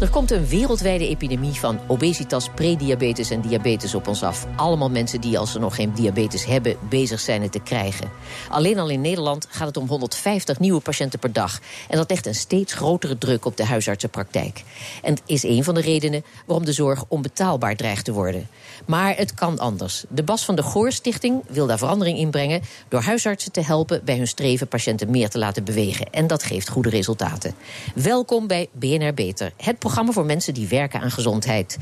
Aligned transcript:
Er 0.00 0.10
komt 0.10 0.30
een 0.30 0.46
wereldwijde 0.46 1.08
epidemie 1.08 1.52
van 1.52 1.80
obesitas, 1.86 2.48
prediabetes 2.54 3.30
en 3.30 3.40
diabetes 3.40 3.94
op 3.94 4.08
ons 4.08 4.22
af. 4.22 4.46
Allemaal 4.56 4.90
mensen 4.90 5.20
die, 5.20 5.38
als 5.38 5.52
ze 5.52 5.58
nog 5.58 5.74
geen 5.74 5.92
diabetes 5.92 6.44
hebben, 6.44 6.76
bezig 6.88 7.20
zijn 7.20 7.42
het 7.42 7.52
te 7.52 7.60
krijgen. 7.60 8.10
Alleen 8.48 8.78
al 8.78 8.88
in 8.88 9.00
Nederland 9.00 9.46
gaat 9.50 9.66
het 9.66 9.76
om 9.76 9.88
150 9.88 10.58
nieuwe 10.58 10.80
patiënten 10.80 11.18
per 11.18 11.32
dag. 11.32 11.60
En 11.88 11.96
dat 11.96 12.10
legt 12.10 12.26
een 12.26 12.34
steeds 12.34 12.72
grotere 12.72 13.18
druk 13.18 13.44
op 13.44 13.56
de 13.56 13.64
huisartsenpraktijk. 13.64 14.62
En 15.02 15.16
is 15.26 15.42
een 15.42 15.64
van 15.64 15.74
de 15.74 15.80
redenen 15.80 16.24
waarom 16.46 16.64
de 16.64 16.72
zorg 16.72 17.04
onbetaalbaar 17.08 17.76
dreigt 17.76 18.04
te 18.04 18.12
worden. 18.12 18.48
Maar 18.86 19.16
het 19.16 19.34
kan 19.34 19.58
anders. 19.58 20.04
De 20.08 20.22
Bas 20.22 20.44
van 20.44 20.54
de 20.54 20.62
Goor 20.62 20.92
Stichting 20.92 21.42
wil 21.48 21.66
daar 21.66 21.78
verandering 21.78 22.18
in 22.18 22.30
brengen... 22.30 22.62
door 22.88 23.00
huisartsen 23.00 23.52
te 23.52 23.60
helpen 23.60 24.00
bij 24.04 24.16
hun 24.16 24.28
streven 24.28 24.68
patiënten 24.68 25.10
meer 25.10 25.28
te 25.28 25.38
laten 25.38 25.64
bewegen. 25.64 26.10
En 26.10 26.26
dat 26.26 26.42
geeft 26.42 26.68
goede 26.68 26.90
resultaten. 26.90 27.54
Welkom 27.94 28.46
bij 28.46 28.68
BNR 28.72 29.07
Beter. 29.14 29.52
Het 29.56 29.78
programma 29.78 30.12
voor 30.12 30.24
mensen 30.24 30.54
die 30.54 30.68
werken 30.68 31.00
aan 31.00 31.10
gezondheid. 31.10 31.78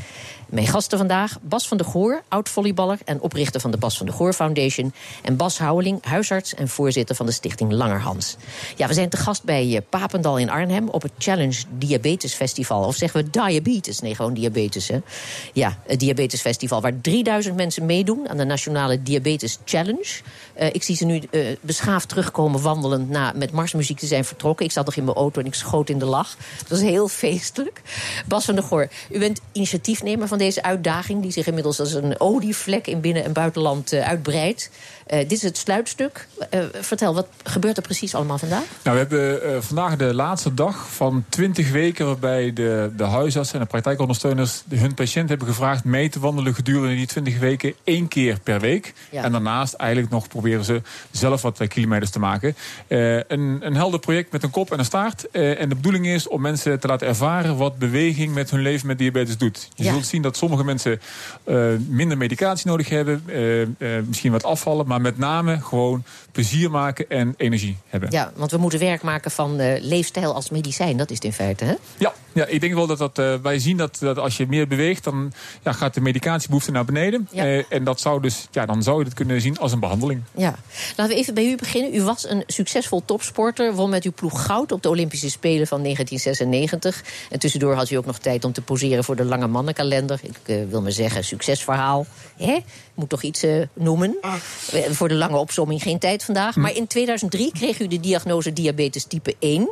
Mijn 0.48 0.66
gasten 0.66 0.98
vandaag, 0.98 1.39
Bas 1.43 1.69
van 1.69 1.77
de 1.77 1.85
Goor, 1.85 2.23
oud-volleyballer... 2.29 2.99
en 3.05 3.21
oprichter 3.21 3.61
van 3.61 3.71
de 3.71 3.77
Bas 3.77 3.97
van 3.97 4.07
de 4.07 4.12
Goor 4.12 4.33
Foundation... 4.33 4.93
en 5.23 5.37
Bas 5.37 5.59
Houweling, 5.59 6.05
huisarts 6.05 6.55
en 6.55 6.69
voorzitter 6.69 7.16
van 7.16 7.27
de 7.27 7.33
stichting 7.33 7.73
Langerhans. 7.73 8.37
Ja, 8.77 8.87
we 8.87 8.95
zijn 8.95 9.09
te 9.09 9.16
gast 9.16 9.45
bij 9.45 9.77
eh, 9.77 9.83
Papendal 9.89 10.39
in 10.39 10.51
Arnhem... 10.51 10.89
op 10.89 11.02
het 11.02 11.12
Challenge 11.19 11.62
Diabetes 11.79 12.35
Festival. 12.35 12.85
Of 12.85 12.97
zeggen 12.97 13.25
we 13.25 13.30
diabetes? 13.30 14.01
Nee, 14.01 14.15
gewoon 14.15 14.35
diabetes, 14.35 14.88
hè? 14.88 14.99
Ja, 15.52 15.79
het 15.87 16.01
Diabetes 16.01 16.41
Festival, 16.41 16.80
waar 16.80 17.01
3000 17.01 17.57
mensen 17.57 17.87
meedoen... 17.87 18.29
aan 18.29 18.37
de 18.37 18.45
Nationale 18.45 19.02
Diabetes 19.02 19.59
Challenge. 19.65 20.21
Uh, 20.61 20.66
ik 20.73 20.83
zie 20.83 20.96
ze 20.96 21.05
nu 21.05 21.23
uh, 21.30 21.46
beschaafd 21.61 22.09
terugkomen 22.09 22.63
wandelend... 22.63 23.09
na 23.09 23.33
met 23.37 23.52
marsmuziek 23.52 23.99
te 23.99 24.07
zijn 24.07 24.24
vertrokken. 24.24 24.66
Ik 24.66 24.73
zat 24.73 24.85
nog 24.85 24.96
in 24.96 25.05
mijn 25.05 25.16
auto 25.16 25.40
en 25.40 25.46
ik 25.46 25.55
schoot 25.55 25.88
in 25.88 25.99
de 25.99 26.05
lach. 26.05 26.37
Dat 26.59 26.68
was 26.68 26.80
heel 26.80 27.09
feestelijk. 27.16 27.80
Bas 28.26 28.45
van 28.45 28.54
der 28.54 28.64
Goor, 28.64 28.88
u 29.10 29.18
bent 29.18 29.40
initiatiefnemer 29.52 30.28
van 30.28 30.38
deze 30.38 30.62
uitdaging... 30.62 31.22
die 31.22 31.30
zich 31.30 31.46
inmiddels 31.46 31.80
als 31.80 31.92
een 31.92 32.20
olievlek 32.20 32.86
in 32.86 33.00
binnen- 33.00 33.24
en 33.24 33.32
buitenland 33.32 33.92
uh, 33.92 34.09
uitbreidt. 34.09 34.70
Uh, 35.10 35.18
dit 35.18 35.32
is 35.32 35.42
het 35.42 35.56
sluitstuk. 35.56 36.28
Uh, 36.54 36.60
vertel, 36.72 37.14
wat 37.14 37.26
gebeurt 37.42 37.76
er 37.76 37.82
precies 37.82 38.14
allemaal 38.14 38.38
vandaag? 38.38 38.64
Nou, 38.82 38.96
we 38.96 39.16
hebben 39.16 39.62
vandaag 39.62 39.96
de 39.96 40.14
laatste 40.14 40.54
dag 40.54 40.92
van 40.94 41.24
20 41.28 41.70
weken... 41.70 42.06
waarbij 42.06 42.52
de, 42.52 42.90
de 42.96 43.04
huisartsen 43.04 43.54
en 43.54 43.60
de 43.60 43.66
praktijkondersteuners 43.66 44.62
hun 44.68 44.94
patiënt 44.94 45.28
hebben 45.28 45.46
gevraagd... 45.46 45.84
mee 45.84 46.09
te 46.09 46.20
wandelen 46.20 46.54
gedurende 46.54 46.94
die 46.94 47.06
20 47.06 47.38
weken 47.38 47.74
één 47.84 48.09
keer 48.09 48.40
per 48.40 48.60
week. 48.60 48.94
Ja. 49.10 49.22
En 49.22 49.32
daarnaast 49.32 49.74
eigenlijk 49.74 50.10
nog 50.10 50.28
proberen 50.28 50.64
ze 50.64 50.82
zelf 51.10 51.42
wat 51.42 51.66
kilometers 51.66 52.10
te 52.10 52.18
maken. 52.18 52.56
een, 52.88 53.59
een 53.60 53.76
helder 53.76 54.00
project 54.00 54.32
met 54.32 54.42
een 54.42 54.50
kop 54.50 54.72
en 54.72 54.78
een 54.78 54.84
staart. 54.84 55.30
en 55.30 55.68
de 55.68 55.74
bedoeling 55.74 56.06
is 56.06 56.28
om 56.28 56.40
mensen 56.40 56.80
te 56.80 56.87
laten 56.87 56.96
ervaren... 57.02 57.57
wat 57.57 57.79
beweging 57.79 58.35
met 58.35 58.51
hun 58.51 58.61
leven 58.61 58.87
met 58.87 58.99
diabetes 58.99 59.39
doet. 59.39 59.69
Je 59.75 59.85
ja. 59.85 59.93
zult 59.93 60.07
zien 60.07 60.23
dat 60.23 60.37
sommige 60.37 60.65
mensen 60.65 61.01
uh, 61.45 61.69
minder 61.89 62.19
medicatie 62.19 62.66
nodig 62.66 62.89
hebben. 62.89 63.23
Uh, 63.27 63.61
uh, 63.61 63.66
misschien 64.06 64.33
wat 64.33 64.44
afvallen. 64.44 64.87
Maar 64.87 65.00
met 65.00 65.19
name 65.19 65.61
gewoon 65.61 66.05
plezier 66.33 66.71
maken 66.71 67.09
en 67.09 67.34
energie 67.37 67.77
hebben. 67.89 68.11
Ja, 68.11 68.33
want 68.37 68.50
we 68.50 68.59
moeten 68.59 68.78
werk 68.78 69.03
maken 69.03 69.31
van 69.31 69.56
leefstijl 69.81 70.34
als 70.34 70.50
medicijn. 70.50 70.97
Dat 70.97 71.11
is 71.11 71.17
het 71.17 71.25
in 71.25 71.33
feite, 71.33 71.65
hè? 71.65 71.75
Ja, 71.99 72.12
ja 72.33 72.47
ik 72.47 72.61
denk 72.61 72.75
wel 72.75 72.87
dat, 72.87 72.99
dat 72.99 73.41
wij 73.43 73.59
zien 73.59 73.77
dat, 73.77 73.97
dat 74.00 74.19
als 74.19 74.37
je 74.37 74.47
meer 74.47 74.69
beweegt... 74.69 75.05
dan 75.05 75.33
ja, 75.62 75.72
gaat 75.72 75.94
de 75.94 76.00
medicatiebehoefte 76.00 76.71
naar 76.71 76.84
beneden. 76.84 77.28
Ja. 77.31 77.62
en 77.69 77.84
dat 77.84 78.00
zou 78.00 78.21
dus, 78.21 78.49
ja, 78.50 78.67
dan 78.67 78.83
zou 78.83 78.99
je 78.99 79.05
het 79.05 79.15
kunnen 79.15 79.41
zien 79.41 79.59
als 79.59 79.72
een 79.72 79.81
behandeling. 79.81 80.22
Ja. 80.34 80.55
Laten 80.97 81.15
we 81.15 81.21
even 81.21 81.34
bij 81.34 81.50
u 81.50 81.56
beginnen. 81.56 81.94
U 81.94 82.03
was 82.03 82.28
een 82.28 82.43
succesvol 82.47 83.03
topsporter. 83.05 83.75
Won 83.75 83.91
met 83.91 84.05
uw 84.05 84.12
ploeg 84.12 84.45
goud 84.45 84.73
op 84.73 84.83
de 84.83 84.89
Olympische 84.89 85.31
Spelen 85.31 85.67
van 85.67 85.83
1996. 85.83 86.86
En 87.31 87.39
tussendoor 87.39 87.75
had 87.75 87.91
u 87.91 87.97
ook 87.97 88.07
nog 88.07 88.19
tijd 88.19 88.45
om 88.45 88.53
te 88.53 88.63
poseren 88.63 89.05
voor 89.05 89.17
de 89.17 89.25
lange 89.25 89.47
mannenkalender. 89.47 90.21
Ik 90.23 90.37
uh, 90.47 90.63
wil 90.71 90.83
maar 90.83 90.93
zeggen, 90.93 91.25
succesverhaal. 91.25 92.07
Hè? 92.37 92.59
Moet 92.95 93.09
toch 93.09 93.23
iets 93.23 93.45
uh, 93.45 93.63
noemen. 93.73 94.17
Uh, 94.23 94.33
voor 94.91 95.09
de 95.09 95.15
lange 95.15 95.37
opzomming 95.37 95.83
geen 95.83 95.99
tijd 95.99 96.25
vandaag. 96.25 96.55
Hm. 96.55 96.61
Maar 96.61 96.75
in 96.75 96.87
2003 96.87 97.53
kreeg 97.53 97.81
u 97.81 97.87
de 97.87 98.01
diagnose 98.01 98.53
diabetes 98.53 99.05
type 99.05 99.35
1. 99.39 99.69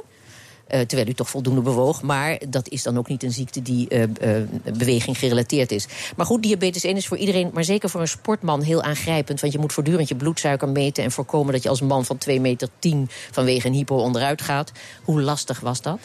Uh, 0.69 0.81
terwijl 0.81 1.09
u 1.09 1.13
toch 1.13 1.31
voldoende 1.31 1.61
bewoog. 1.61 2.03
Maar 2.03 2.39
dat 2.49 2.69
is 2.69 2.83
dan 2.83 2.99
ook 2.99 3.09
niet 3.09 3.23
een 3.23 3.33
ziekte 3.33 3.63
die 3.63 3.87
uh, 3.89 4.01
uh, 4.01 4.43
beweging 4.79 5.19
gerelateerd 5.19 5.73
is. 5.73 5.87
Maar 6.17 6.27
goed, 6.27 6.43
diabetes 6.43 6.85
1 6.85 6.97
is 6.97 7.07
voor 7.07 7.17
iedereen, 7.17 7.51
maar 7.53 7.65
zeker 7.65 7.91
voor 7.91 8.01
een 8.01 8.09
sportman, 8.09 8.63
heel 8.63 8.83
aangrijpend. 8.83 9.41
Want 9.41 9.53
je 9.53 9.59
moet 9.59 9.73
voortdurend 9.73 10.09
je 10.09 10.15
bloedsuiker 10.15 10.69
meten 10.69 11.05
en 11.05 11.11
voorkomen 11.11 11.53
dat 11.53 11.63
je 11.63 11.69
als 11.69 11.81
man 11.81 12.05
van 12.05 12.19
2 12.19 12.41
meter 12.41 12.69
10 12.79 13.09
vanwege 13.31 13.67
een 13.67 13.75
hypo 13.75 13.97
onderuit 13.97 14.43
gaat. 14.43 14.73
Hoe 15.03 15.23
lastig 15.23 15.61
was 15.61 15.83
dat? 15.83 15.99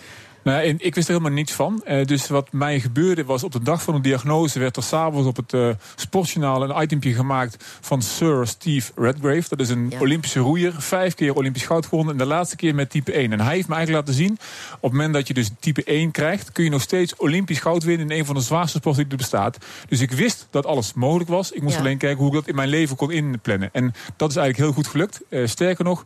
Nou, 0.44 0.76
ik 0.78 0.96
wist 0.96 1.08
er 1.08 1.14
helemaal 1.14 1.38
niets 1.38 1.52
van. 1.52 1.84
Uh, 1.88 2.06
dus 2.06 2.28
wat 2.28 2.52
mij 2.52 2.80
gebeurde 2.80 3.26
was 3.26 3.44
op 3.44 3.52
de 3.52 3.64
dag 3.64 3.84
van 3.84 3.94
de 3.94 4.02
diagnose... 4.02 4.60
werd 4.60 4.76
er 4.76 4.84
s'avonds 4.84 5.28
op 5.28 5.36
het 5.36 5.54
uh, 5.54 5.70
sportjournaal 5.96 6.70
een 6.70 6.82
itempje 6.82 7.14
gemaakt... 7.14 7.64
van 7.82 8.02
Sir 8.02 8.48
Steve 8.48 8.92
Redgrave. 8.96 9.44
Dat 9.50 9.60
is 9.60 9.70
een 9.70 9.90
ja. 9.90 10.00
Olympische 10.00 10.40
roeier. 10.40 10.74
Vijf 10.78 11.14
keer 11.14 11.36
Olympisch 11.36 11.66
goud 11.66 11.86
gewonnen. 11.86 12.14
En 12.14 12.20
de 12.20 12.26
laatste 12.26 12.56
keer 12.56 12.76
met 12.76 12.90
type 12.90 13.12
1. 13.12 13.32
En 13.32 13.40
hij 13.40 13.56
heeft 13.56 13.68
me 13.68 13.76
eigenlijk 13.76 14.08
laten 14.08 14.22
zien... 14.24 14.38
op 14.76 14.82
het 14.82 14.92
moment 14.92 15.14
dat 15.14 15.28
je 15.28 15.34
dus 15.34 15.50
type 15.60 15.84
1 15.84 16.12
krijgt... 16.12 16.52
kun 16.52 16.64
je 16.64 16.70
nog 16.70 16.82
steeds 16.82 17.16
Olympisch 17.16 17.60
goud 17.60 17.84
winnen... 17.84 18.10
in 18.10 18.18
een 18.18 18.26
van 18.26 18.36
de 18.36 18.42
zwaarste 18.42 18.78
sporten 18.78 19.04
die 19.04 19.12
er 19.12 19.18
bestaat. 19.18 19.58
Dus 19.88 20.00
ik 20.00 20.12
wist 20.12 20.48
dat 20.50 20.66
alles 20.66 20.94
mogelijk 20.94 21.30
was. 21.30 21.52
Ik 21.52 21.62
moest 21.62 21.76
ja. 21.76 21.80
alleen 21.80 21.98
kijken 21.98 22.20
hoe 22.20 22.28
ik 22.28 22.34
dat 22.34 22.48
in 22.48 22.56
mijn 22.56 22.70
leven 22.70 22.96
kon 22.96 23.12
inplannen. 23.12 23.70
En 23.74 23.94
dat 24.16 24.30
is 24.30 24.36
eigenlijk 24.36 24.58
heel 24.58 24.84
goed 24.84 24.92
gelukt. 24.92 25.22
Uh, 25.30 25.48
sterker 25.48 25.84
nog... 25.84 26.06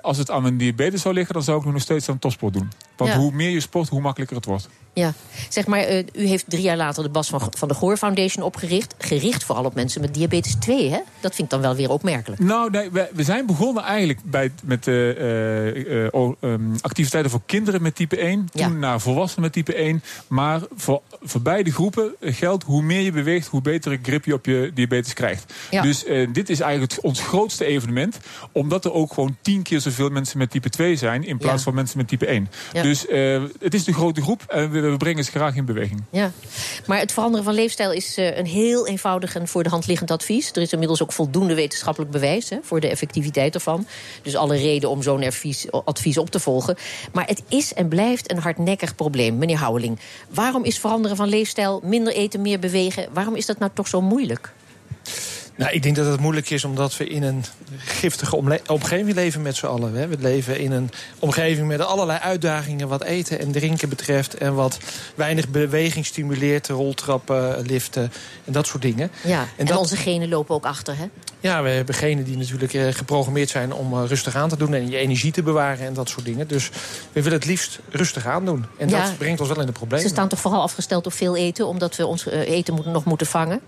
Als 0.00 0.18
het 0.18 0.30
aan 0.30 0.42
mijn 0.42 0.56
diabetes 0.56 1.02
zou 1.02 1.14
liggen, 1.14 1.34
dan 1.34 1.42
zou 1.42 1.58
ik 1.58 1.72
nog 1.72 1.80
steeds 1.80 2.08
aan 2.08 2.18
topsport 2.18 2.52
doen. 2.52 2.70
Want 2.96 3.12
hoe 3.12 3.32
meer 3.32 3.50
je 3.50 3.60
sport, 3.62 3.88
hoe 3.88 4.00
makkelijker 4.00 4.36
het 4.36 4.44
wordt. 4.44 4.68
Ja, 4.94 5.12
zeg 5.48 5.66
maar, 5.66 5.90
uh, 5.90 5.98
u 6.14 6.26
heeft 6.26 6.44
drie 6.48 6.62
jaar 6.62 6.76
later 6.76 7.02
de 7.02 7.08
Bas 7.08 7.28
van, 7.28 7.52
van 7.56 7.68
de 7.68 7.74
Goor 7.74 7.96
Foundation 7.96 8.44
opgericht. 8.44 8.94
Gericht 8.98 9.44
vooral 9.44 9.64
op 9.64 9.74
mensen 9.74 10.00
met 10.00 10.14
diabetes 10.14 10.54
2, 10.54 10.90
hè? 10.90 10.98
Dat 11.20 11.34
vind 11.34 11.38
ik 11.38 11.50
dan 11.50 11.60
wel 11.60 11.74
weer 11.74 11.90
opmerkelijk. 11.90 12.40
Nou, 12.40 12.70
nee, 12.70 12.90
we, 12.90 13.10
we 13.12 13.22
zijn 13.22 13.46
begonnen 13.46 13.82
eigenlijk 13.82 14.18
bij, 14.24 14.50
met 14.64 14.86
uh, 14.86 16.06
um, 16.40 16.74
activiteiten 16.80 17.30
voor 17.30 17.40
kinderen 17.46 17.82
met 17.82 17.94
type 17.94 18.16
1. 18.16 18.48
Toen 18.52 18.62
ja. 18.62 18.68
naar 18.68 19.00
volwassenen 19.00 19.42
met 19.42 19.52
type 19.52 19.74
1. 19.74 20.02
Maar 20.28 20.60
voor, 20.74 21.02
voor 21.22 21.42
beide 21.42 21.72
groepen 21.72 22.14
geldt, 22.20 22.64
hoe 22.64 22.82
meer 22.82 23.00
je 23.00 23.12
beweegt... 23.12 23.46
hoe 23.46 23.62
betere 23.62 23.98
grip 24.02 24.24
je 24.24 24.34
op 24.34 24.46
je 24.46 24.70
diabetes 24.74 25.12
krijgt. 25.12 25.52
Ja. 25.70 25.82
Dus 25.82 26.04
dit 26.32 26.48
is 26.48 26.60
eigenlijk 26.60 26.98
ons 27.02 27.20
grootste 27.20 27.64
evenement. 27.64 28.18
Omdat 28.52 28.84
er 28.84 28.92
ook 28.92 29.12
gewoon 29.12 29.36
tien 29.42 29.62
keer 29.62 29.80
zoveel 29.80 30.08
mensen 30.08 30.38
met 30.38 30.50
type 30.50 30.70
2 30.70 30.96
zijn... 30.96 31.24
in 31.24 31.38
plaats 31.38 31.62
van 31.62 31.74
mensen 31.74 31.98
met 31.98 32.08
type 32.08 32.26
1. 32.26 32.48
Dus 32.72 33.06
het 33.60 33.74
is 33.74 33.86
een 33.86 33.94
grote 33.94 34.22
groep 34.22 34.42
en 34.48 34.70
we, 34.70 34.81
we 34.90 34.96
brengen 34.96 35.24
ze 35.24 35.30
graag 35.30 35.56
in 35.56 35.64
beweging. 35.64 36.02
Ja, 36.10 36.30
maar 36.86 36.98
het 36.98 37.12
veranderen 37.12 37.44
van 37.44 37.54
leefstijl 37.54 37.92
is 37.92 38.18
uh, 38.18 38.36
een 38.36 38.46
heel 38.46 38.86
eenvoudig 38.86 39.34
en 39.34 39.48
voor 39.48 39.62
de 39.62 39.68
hand 39.68 39.86
liggend 39.86 40.10
advies. 40.10 40.50
Er 40.52 40.62
is 40.62 40.72
inmiddels 40.72 41.02
ook 41.02 41.12
voldoende 41.12 41.54
wetenschappelijk 41.54 42.10
bewijs 42.10 42.50
hè, 42.50 42.58
voor 42.62 42.80
de 42.80 42.88
effectiviteit 42.88 43.54
ervan. 43.54 43.86
Dus 44.22 44.36
alle 44.36 44.56
reden 44.56 44.90
om 44.90 45.02
zo'n 45.02 45.22
advies, 45.22 45.70
advies 45.70 46.18
op 46.18 46.30
te 46.30 46.40
volgen. 46.40 46.76
Maar 47.12 47.26
het 47.26 47.42
is 47.48 47.74
en 47.74 47.88
blijft 47.88 48.30
een 48.30 48.38
hardnekkig 48.38 48.94
probleem, 48.94 49.38
meneer 49.38 49.58
Houweling. 49.58 49.98
Waarom 50.28 50.64
is 50.64 50.78
veranderen 50.78 51.16
van 51.16 51.28
leefstijl, 51.28 51.80
minder 51.84 52.12
eten, 52.12 52.42
meer 52.42 52.58
bewegen... 52.58 53.08
waarom 53.12 53.34
is 53.34 53.46
dat 53.46 53.58
nou 53.58 53.70
toch 53.74 53.88
zo 53.88 54.00
moeilijk? 54.00 54.52
Nou, 55.62 55.74
ik 55.74 55.82
denk 55.82 55.96
dat 55.96 56.06
het 56.06 56.20
moeilijk 56.20 56.50
is 56.50 56.64
omdat 56.64 56.96
we 56.96 57.06
in 57.06 57.22
een 57.22 57.44
giftige 57.78 58.60
omgeving 58.66 59.14
leven 59.14 59.42
met 59.42 59.56
z'n 59.56 59.66
allen. 59.66 59.94
Hè. 59.94 60.08
We 60.08 60.16
leven 60.18 60.58
in 60.58 60.72
een 60.72 60.90
omgeving 61.18 61.66
met 61.66 61.80
allerlei 61.80 62.18
uitdagingen 62.18 62.88
wat 62.88 63.02
eten 63.02 63.38
en 63.38 63.52
drinken 63.52 63.88
betreft. 63.88 64.34
En 64.34 64.54
wat 64.54 64.78
weinig 65.14 65.48
beweging 65.48 66.06
stimuleert, 66.06 66.68
roltrappen, 66.68 67.66
liften 67.66 68.12
en 68.44 68.52
dat 68.52 68.66
soort 68.66 68.82
dingen. 68.82 69.10
Ja, 69.24 69.40
en, 69.40 69.48
en 69.56 69.66
dat... 69.66 69.78
onze 69.78 69.96
genen 69.96 70.28
lopen 70.28 70.54
ook 70.54 70.64
achter, 70.64 70.96
hè? 70.96 71.08
Ja, 71.40 71.62
we 71.62 71.68
hebben 71.68 71.94
genen 71.94 72.24
die 72.24 72.36
natuurlijk 72.36 72.74
eh, 72.74 72.86
geprogrammeerd 72.90 73.50
zijn 73.50 73.72
om 73.72 73.94
uh, 73.94 74.02
rustig 74.06 74.36
aan 74.36 74.48
te 74.48 74.56
doen... 74.56 74.74
en 74.74 74.90
je 74.90 74.96
energie 74.96 75.32
te 75.32 75.42
bewaren 75.42 75.86
en 75.86 75.94
dat 75.94 76.08
soort 76.08 76.24
dingen. 76.24 76.48
Dus 76.48 76.68
we 77.12 77.22
willen 77.22 77.38
het 77.38 77.48
liefst 77.48 77.78
rustig 77.88 78.26
aan 78.26 78.44
doen. 78.44 78.66
En 78.78 78.88
ja, 78.88 79.04
dat 79.04 79.18
brengt 79.18 79.40
ons 79.40 79.48
wel 79.48 79.60
in 79.60 79.66
de 79.66 79.72
problemen. 79.72 80.08
Ze 80.08 80.14
staan 80.14 80.28
toch 80.28 80.40
vooral 80.40 80.62
afgesteld 80.62 81.06
op 81.06 81.12
veel 81.12 81.36
eten... 81.36 81.66
omdat 81.66 81.96
we 81.96 82.06
ons 82.06 82.26
uh, 82.26 82.32
eten 82.32 82.82
nog 82.84 83.04
moeten 83.04 83.26
vangen? 83.26 83.60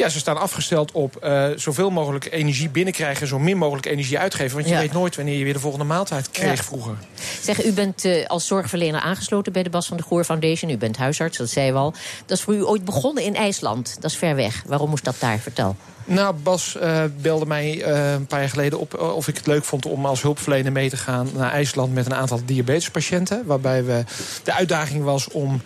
Ja, 0.00 0.08
ze 0.08 0.18
staan 0.18 0.40
afgesteld 0.40 0.92
op 0.92 1.24
uh, 1.24 1.46
zoveel 1.56 1.90
mogelijk 1.90 2.28
energie 2.30 2.68
binnenkrijgen... 2.68 3.22
en 3.22 3.28
zo 3.28 3.38
min 3.38 3.56
mogelijk 3.56 3.86
energie 3.86 4.18
uitgeven. 4.18 4.54
Want 4.54 4.68
je 4.68 4.74
ja. 4.74 4.80
weet 4.80 4.92
nooit 4.92 5.16
wanneer 5.16 5.38
je 5.38 5.44
weer 5.44 5.52
de 5.52 5.60
volgende 5.60 5.84
maaltijd 5.84 6.30
kreeg 6.30 6.56
ja. 6.56 6.62
vroeger. 6.62 6.94
Zeg, 7.42 7.64
u 7.64 7.72
bent 7.72 8.04
uh, 8.04 8.26
als 8.26 8.46
zorgverlener 8.46 9.00
aangesloten 9.00 9.52
bij 9.52 9.62
de 9.62 9.70
Bas 9.70 9.86
van 9.86 9.96
de 9.96 10.02
Goor 10.02 10.24
Foundation. 10.24 10.70
U 10.70 10.76
bent 10.76 10.96
huisarts, 10.96 11.38
dat 11.38 11.48
zei 11.48 11.72
we 11.72 11.78
al. 11.78 11.94
Dat 12.26 12.38
is 12.38 12.44
voor 12.44 12.54
u 12.54 12.64
ooit 12.64 12.84
begonnen 12.84 13.22
in 13.24 13.34
IJsland. 13.34 13.96
Dat 14.00 14.10
is 14.10 14.16
ver 14.16 14.34
weg. 14.34 14.62
Waarom 14.66 14.90
moest 14.90 15.04
dat 15.04 15.16
daar? 15.18 15.38
Vertel. 15.38 15.76
Nou, 16.04 16.34
Bas 16.34 16.76
uh, 16.82 17.02
belde 17.20 17.46
mij 17.46 17.76
uh, 17.76 18.12
een 18.12 18.26
paar 18.26 18.40
jaar 18.40 18.48
geleden 18.48 18.78
op 18.78 18.98
of 18.98 19.28
ik 19.28 19.36
het 19.36 19.46
leuk 19.46 19.64
vond 19.64 19.86
om 19.86 20.06
als 20.06 20.22
hulpverlener 20.22 20.72
mee 20.72 20.90
te 20.90 20.96
gaan 20.96 21.28
naar 21.34 21.52
IJsland 21.52 21.94
met 21.94 22.06
een 22.06 22.14
aantal 22.14 22.40
diabetespatiënten. 22.44 23.42
Waarbij 23.46 23.84
we 23.84 24.04
de 24.42 24.52
uitdaging 24.52 25.04
was 25.04 25.28
om 25.28 25.62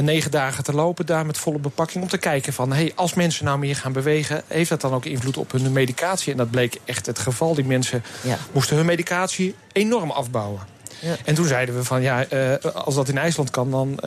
negen 0.00 0.30
dagen 0.30 0.64
te 0.64 0.72
lopen 0.72 1.06
daar 1.06 1.26
met 1.26 1.38
volle 1.38 1.58
bepakking. 1.58 2.02
Om 2.02 2.10
te 2.10 2.18
kijken 2.18 2.52
van 2.52 2.72
hey, 2.72 2.92
als 2.94 3.14
mensen 3.14 3.44
nou 3.44 3.58
meer 3.58 3.76
gaan 3.76 3.92
bewegen, 3.92 4.42
heeft 4.46 4.68
dat 4.70 4.80
dan 4.80 4.92
ook 4.92 5.04
invloed 5.04 5.36
op 5.36 5.52
hun 5.52 5.72
medicatie? 5.72 6.32
En 6.32 6.38
dat 6.38 6.50
bleek 6.50 6.78
echt 6.84 7.06
het 7.06 7.18
geval. 7.18 7.54
Die 7.54 7.64
mensen 7.64 8.02
ja. 8.22 8.38
moesten 8.52 8.76
hun 8.76 8.86
medicatie 8.86 9.54
enorm 9.72 10.10
afbouwen. 10.10 10.77
Ja. 11.00 11.16
En 11.24 11.34
toen 11.34 11.46
zeiden 11.46 11.76
we 11.76 11.84
van 11.84 12.02
ja, 12.02 12.26
als 12.74 12.94
dat 12.94 13.08
in 13.08 13.18
IJsland 13.18 13.50
kan, 13.50 13.70
dan 13.70 14.00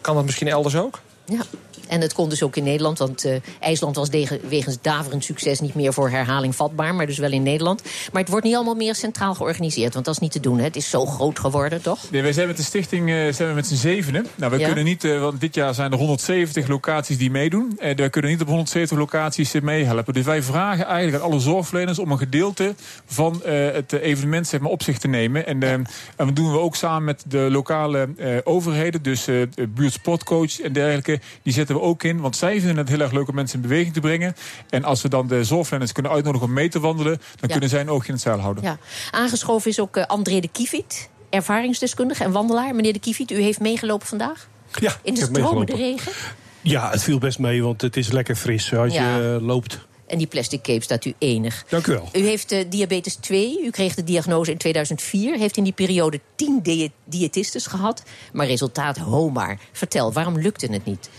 kan 0.00 0.14
dat 0.14 0.24
misschien 0.24 0.48
elders 0.48 0.76
ook. 0.76 1.00
Ja. 1.24 1.42
En 1.90 2.00
het 2.00 2.12
kon 2.12 2.28
dus 2.28 2.42
ook 2.42 2.56
in 2.56 2.64
Nederland, 2.64 2.98
want 2.98 3.24
uh, 3.24 3.34
IJsland 3.60 3.96
was 3.96 4.08
wegens 4.48 4.78
daverend 4.80 5.24
succes 5.24 5.60
niet 5.60 5.74
meer 5.74 5.92
voor 5.92 6.10
herhaling 6.10 6.54
vatbaar, 6.54 6.94
maar 6.94 7.06
dus 7.06 7.18
wel 7.18 7.32
in 7.32 7.42
Nederland. 7.42 7.82
Maar 8.12 8.22
het 8.22 8.30
wordt 8.30 8.44
niet 8.44 8.54
allemaal 8.54 8.74
meer 8.74 8.94
centraal 8.94 9.34
georganiseerd, 9.34 9.92
want 9.92 10.04
dat 10.04 10.14
is 10.14 10.20
niet 10.20 10.32
te 10.32 10.40
doen. 10.40 10.58
Hè? 10.58 10.64
Het 10.64 10.76
is 10.76 10.90
zo 10.90 11.06
groot 11.06 11.38
geworden, 11.38 11.82
toch? 11.82 11.98
Nee, 12.10 12.22
wij 12.22 12.32
zijn 12.32 12.46
met 12.46 12.56
de 12.56 12.62
stichting 12.62 13.08
uh, 13.08 13.32
zijn 13.32 13.48
we 13.48 13.54
met 13.54 13.66
z'n 13.66 13.74
zevenen. 13.74 14.26
Nou, 14.34 14.56
we 14.56 14.64
kunnen 14.64 14.84
niet, 14.84 15.04
uh, 15.04 15.20
want 15.20 15.40
dit 15.40 15.54
jaar 15.54 15.74
zijn 15.74 15.92
er 15.92 15.98
170 15.98 16.68
locaties 16.68 17.18
die 17.18 17.30
meedoen. 17.30 17.76
En 17.78 17.96
we 17.96 18.08
kunnen 18.08 18.30
niet 18.30 18.40
op 18.40 18.46
170 18.46 18.98
locaties 18.98 19.52
meehelpen. 19.60 20.14
Dus 20.14 20.24
wij 20.24 20.42
vragen 20.42 20.86
eigenlijk 20.86 21.24
aan 21.24 21.30
alle 21.30 21.40
zorgverleners 21.40 21.98
om 21.98 22.10
een 22.10 22.18
gedeelte 22.18 22.74
van 23.06 23.40
het 23.44 23.92
evenement 23.92 24.46
zeg 24.46 24.60
maar, 24.60 24.70
op 24.70 24.82
zich 24.82 24.98
te 24.98 25.08
nemen. 25.08 25.46
En, 25.46 25.62
en 25.62 25.86
dat 26.16 26.36
doen 26.36 26.52
we 26.52 26.58
ook 26.58 26.76
samen 26.76 27.04
met 27.04 27.24
de 27.26 27.48
lokale 27.50 28.08
overheden, 28.44 29.02
dus 29.02 29.28
buurtsportcoach 29.68 30.60
en 30.60 30.72
dergelijke. 30.72 31.20
Die 31.42 31.52
zetten 31.52 31.74
we 31.74 31.79
ook 31.80 32.02
in. 32.02 32.20
Want 32.20 32.36
zij 32.36 32.58
vinden 32.58 32.76
het 32.76 32.88
heel 32.88 33.00
erg 33.00 33.12
leuk 33.12 33.28
om 33.28 33.34
mensen 33.34 33.62
in 33.62 33.68
beweging 33.68 33.92
te 33.94 34.00
brengen. 34.00 34.34
En 34.68 34.84
als 34.84 35.02
we 35.02 35.08
dan 35.08 35.26
de 35.26 35.44
zorgverleners 35.44 35.92
kunnen 35.92 36.12
uitnodigen 36.12 36.46
om 36.46 36.52
mee 36.52 36.68
te 36.68 36.80
wandelen... 36.80 37.20
dan 37.40 37.50
kunnen 37.50 37.68
zij 37.68 37.80
een 37.80 37.90
oogje 37.90 38.08
in 38.08 38.14
het 38.14 38.22
zeil 38.22 38.38
houden. 38.38 38.64
Ja. 38.64 38.78
Aangeschoven 39.10 39.70
is 39.70 39.80
ook 39.80 39.96
uh, 39.96 40.04
André 40.04 40.40
de 40.40 40.48
Kievit, 40.48 41.08
ervaringsdeskundige 41.30 42.24
en 42.24 42.32
wandelaar. 42.32 42.74
Meneer 42.74 42.92
de 42.92 42.98
Kievit, 42.98 43.30
u 43.30 43.40
heeft 43.40 43.60
meegelopen 43.60 44.06
vandaag? 44.06 44.48
Ja, 44.78 44.96
In 45.02 45.14
de 45.14 45.20
stromende 45.20 45.76
regen? 45.76 46.12
Ja, 46.60 46.90
het 46.90 47.02
viel 47.02 47.18
best 47.18 47.38
mee, 47.38 47.62
want 47.62 47.80
het 47.80 47.96
is 47.96 48.10
lekker 48.10 48.36
fris 48.36 48.74
als 48.74 48.94
je 48.94 49.38
uh, 49.40 49.46
loopt. 49.46 49.88
En 50.10 50.18
die 50.18 50.26
plastic 50.26 50.62
cape 50.62 50.82
staat 50.82 51.04
u 51.04 51.14
enig. 51.18 51.64
Dank 51.68 51.86
u 51.86 51.92
wel. 51.92 52.08
U 52.12 52.20
heeft 52.20 52.52
uh, 52.52 52.64
diabetes 52.68 53.14
2. 53.14 53.64
U 53.64 53.70
kreeg 53.70 53.94
de 53.94 54.04
diagnose 54.04 54.50
in 54.50 54.58
2004. 54.58 55.38
Heeft 55.38 55.56
in 55.56 55.64
die 55.64 55.72
periode 55.72 56.20
10 56.34 56.92
diëtistes 57.04 57.66
gehad. 57.66 58.02
Maar 58.32 58.46
resultaat 58.46 58.98
homaar. 58.98 59.58
Vertel, 59.72 60.12
waarom 60.12 60.38
lukte 60.38 60.66
het 60.66 60.84
niet? 60.84 61.10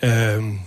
Um, 0.00 0.60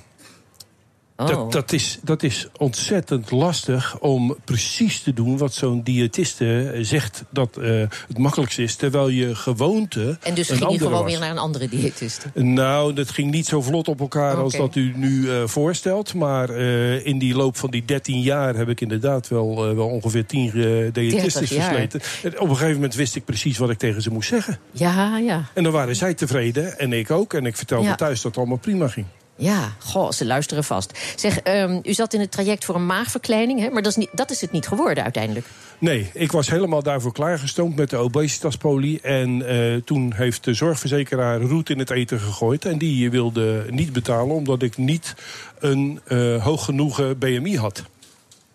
Dat, 1.27 1.35
oh. 1.35 1.51
dat, 1.51 1.71
is, 1.71 1.99
dat 2.01 2.23
is 2.23 2.47
ontzettend 2.57 3.31
lastig 3.31 3.99
om 3.99 4.37
precies 4.45 5.01
te 5.01 5.13
doen 5.13 5.37
wat 5.37 5.53
zo'n 5.53 5.83
diëtiste 5.83 6.77
zegt 6.81 7.23
dat 7.29 7.57
uh, 7.59 7.85
het 8.07 8.17
makkelijkste 8.17 8.63
is. 8.63 8.75
Terwijl 8.75 9.07
je 9.09 9.35
gewoonte. 9.35 10.17
En 10.21 10.33
dus 10.33 10.47
ging 10.49 10.71
je 10.71 10.77
gewoon 10.77 10.91
was. 10.91 11.11
weer 11.11 11.19
naar 11.19 11.29
een 11.29 11.37
andere 11.37 11.69
diëtiste? 11.69 12.27
Nou, 12.33 12.93
dat 12.93 13.09
ging 13.09 13.31
niet 13.31 13.45
zo 13.45 13.61
vlot 13.61 13.87
op 13.87 13.99
elkaar 13.99 14.31
okay. 14.31 14.43
als 14.43 14.55
dat 14.55 14.75
u 14.75 14.93
nu 14.95 15.21
uh, 15.21 15.43
voorstelt. 15.45 16.13
Maar 16.13 16.49
uh, 16.49 17.05
in 17.05 17.19
die 17.19 17.35
loop 17.35 17.57
van 17.57 17.69
die 17.69 17.85
13 17.85 18.21
jaar 18.21 18.55
heb 18.55 18.69
ik 18.69 18.81
inderdaad 18.81 19.27
wel, 19.27 19.75
wel 19.75 19.87
ongeveer 19.87 20.25
10 20.25 20.51
diëtistes 20.93 21.51
versleten. 21.51 22.01
En 22.23 22.39
op 22.39 22.49
een 22.49 22.55
gegeven 22.55 22.73
moment 22.75 22.95
wist 22.95 23.15
ik 23.15 23.25
precies 23.25 23.57
wat 23.57 23.69
ik 23.69 23.77
tegen 23.77 24.01
ze 24.01 24.09
moest 24.09 24.29
zeggen. 24.29 24.59
Ja, 24.71 25.17
ja. 25.17 25.49
En 25.53 25.63
dan 25.63 25.71
waren 25.71 25.95
zij 25.95 26.13
tevreden 26.13 26.79
en 26.79 26.93
ik 26.93 27.11
ook. 27.11 27.33
En 27.33 27.45
ik 27.45 27.55
vertelde 27.55 27.87
ja. 27.87 27.95
thuis 27.95 28.21
dat 28.21 28.31
het 28.31 28.37
allemaal 28.37 28.57
prima 28.57 28.87
ging. 28.87 29.05
Ja, 29.39 29.73
goh, 29.79 30.11
ze 30.11 30.25
luisteren 30.25 30.63
vast. 30.63 30.99
Zeg, 31.15 31.47
um, 31.47 31.79
u 31.83 31.93
zat 31.93 32.13
in 32.13 32.19
het 32.19 32.31
traject 32.31 32.65
voor 32.65 32.75
een 32.75 32.85
maagverkleining, 32.85 33.59
hè? 33.59 33.69
maar 33.69 33.81
dat 33.81 33.91
is, 33.91 33.97
niet, 33.97 34.09
dat 34.11 34.31
is 34.31 34.41
het 34.41 34.51
niet 34.51 34.67
geworden 34.67 35.03
uiteindelijk. 35.03 35.45
Nee, 35.77 36.09
ik 36.13 36.31
was 36.31 36.49
helemaal 36.49 36.83
daarvoor 36.83 37.11
klaargestoomd 37.11 37.75
met 37.75 37.89
de 37.89 37.97
obesitaspolie. 37.97 39.01
En 39.01 39.29
uh, 39.29 39.75
toen 39.85 40.13
heeft 40.13 40.43
de 40.43 40.53
zorgverzekeraar 40.53 41.41
roet 41.41 41.69
in 41.69 41.79
het 41.79 41.89
eten 41.89 42.19
gegooid. 42.19 42.65
En 42.65 42.77
die 42.77 43.11
wilde 43.11 43.65
niet 43.69 43.93
betalen 43.93 44.35
omdat 44.35 44.61
ik 44.61 44.77
niet 44.77 45.15
een 45.59 45.99
uh, 46.07 46.43
hoog 46.43 46.65
genoeg 46.65 47.17
BMI 47.17 47.57
had. 47.57 47.83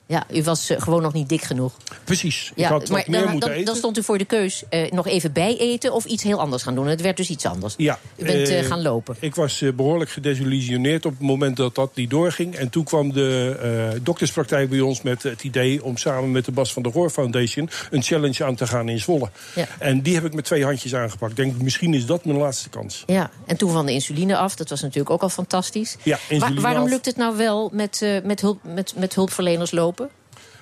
Ja, 0.07 0.27
u 0.33 0.43
was 0.43 0.71
uh, 0.71 0.81
gewoon 0.81 1.03
nog 1.03 1.13
niet 1.13 1.29
dik 1.29 1.43
genoeg. 1.43 1.73
Precies. 2.05 2.53
Ja, 2.57 2.65
ik 2.65 2.71
had 2.71 2.89
maar, 2.89 3.05
meer 3.07 3.21
dan, 3.21 3.31
moeten 3.31 3.49
dan, 3.49 3.59
eten. 3.59 3.67
dan 3.67 3.77
stond 3.77 3.99
u 3.99 4.03
voor 4.03 4.19
de 4.19 4.25
keus 4.25 4.63
uh, 4.71 4.91
nog 4.91 5.07
even 5.07 5.33
bijeten 5.33 5.93
of 5.93 6.05
iets 6.05 6.23
heel 6.23 6.41
anders 6.41 6.63
gaan 6.63 6.75
doen. 6.75 6.87
Het 6.87 7.01
werd 7.01 7.17
dus 7.17 7.31
iets 7.31 7.47
anders. 7.47 7.75
Ja. 7.77 7.99
U 8.17 8.25
bent 8.25 8.51
uh, 8.51 8.61
gaan 8.61 8.83
lopen. 8.83 9.17
Ik 9.19 9.35
was 9.35 9.63
behoorlijk 9.77 10.11
gedesillusioneerd 10.11 11.07
op 11.07 11.13
het 11.13 11.21
moment 11.21 11.57
dat 11.57 11.75
dat 11.75 11.95
niet 11.95 12.11
doorging. 12.11 12.55
En 12.55 12.71
toen 12.71 12.85
kwam 12.85 13.13
de 13.13 13.99
dokterspraktijk 14.03 14.71
bij 14.71 14.81
ons 14.81 15.03
met 15.03 15.23
het 15.23 15.45
idee... 15.45 15.85
om 15.85 15.97
samen 15.97 16.33
met 16.33 16.45
de 16.45 16.53
Bas 16.53 16.73
van 16.73 16.83
der 16.83 16.93
Goor 16.93 17.11
Foundation... 17.11 17.71
een 17.91 18.03
challenge 18.03 18.45
aan 18.45 18.55
te 18.55 18.67
gaan 18.67 18.89
in 18.89 18.99
Zwolle. 18.99 19.31
Ja. 19.55 19.67
En 19.79 20.03
die 20.03 20.15
heb 20.15 20.25
ik 20.25 20.35
met 20.35 20.45
twee 20.45 20.65
handjes 20.65 20.95
aangepakt. 20.95 21.31
Ik 21.31 21.37
denk, 21.37 21.63
misschien 21.63 21.95
is 21.95 22.07
dat 22.07 22.25
mijn 22.25 22.39
laatste 22.39 22.69
kans. 22.69 23.03
Ja, 23.07 23.31
en 23.47 23.57
toen 23.57 23.73
van 23.73 23.87
de 23.87 23.93
insuline 23.93 24.37
af. 24.37 24.57
Dat 24.57 24.69
was 24.69 24.81
natuurlijk 24.81 25.11
ook 25.11 25.23
al 25.23 25.29
fantastisch. 25.29 25.97
Ja, 26.03 26.19
Wa 26.39 26.55
waarom 26.55 26.85
af. 26.85 26.91
lukt 26.91 27.07
het 27.07 27.17
nou 27.17 27.37
wel 27.37 27.71
met, 27.73 28.21
met, 28.25 28.41
hulp, 28.41 28.59
met, 28.63 28.95
met 28.97 29.15
hulpverleners 29.15 29.71
lopen? 29.71 29.94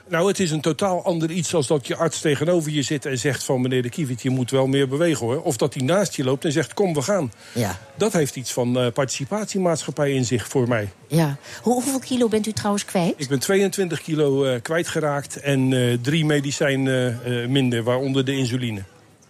Nou, 0.09 0.29
het 0.29 0.41
is 0.41 0.51
een 0.51 0.61
totaal 0.61 1.05
ander 1.05 1.31
iets 1.31 1.55
als 1.55 1.67
dat 1.67 1.87
je 1.87 1.97
arts 1.97 2.21
tegenover 2.21 2.71
je 2.71 2.83
zit 2.83 3.07
en 3.07 3.19
zegt 3.19 3.45
van 3.45 3.61
meneer 3.61 3.83
de 3.83 3.89
Kievit, 3.89 4.23
je 4.23 4.31
moet 4.31 4.51
wel 4.51 4.67
meer 4.67 4.89
bewegen 4.89 5.27
hoor. 5.27 5.43
Of 5.43 5.57
dat 5.57 5.75
hij 5.75 5.83
naast 5.83 6.15
je 6.15 6.25
loopt 6.25 6.45
en 6.45 6.53
zegt 6.53 6.75
kom 6.75 6.95
we 6.95 7.03
gaan. 7.03 7.33
Ja. 7.55 7.79
Dat 7.95 8.13
heeft 8.13 8.37
iets 8.37 8.53
van 8.53 8.79
uh, 8.79 8.93
participatiemaatschappij 8.93 10.13
in 10.13 10.25
zich 10.25 10.49
voor 10.49 10.69
mij. 10.69 10.89
Ja. 11.07 11.37
Hoe, 11.63 11.73
hoeveel 11.73 11.99
kilo 11.99 12.29
bent 12.29 12.47
u 12.47 12.53
trouwens 12.53 12.85
kwijt? 12.85 13.15
Ik 13.17 13.29
ben 13.29 13.39
22 13.39 14.03
kilo 14.03 14.45
uh, 14.45 14.61
kwijtgeraakt 14.63 15.41
en 15.41 15.71
uh, 15.71 15.99
drie 16.03 16.25
medicijnen 16.25 17.21
minder, 17.53 17.83
waaronder 17.83 18.25
de 18.25 18.37
insuline. 18.37 18.83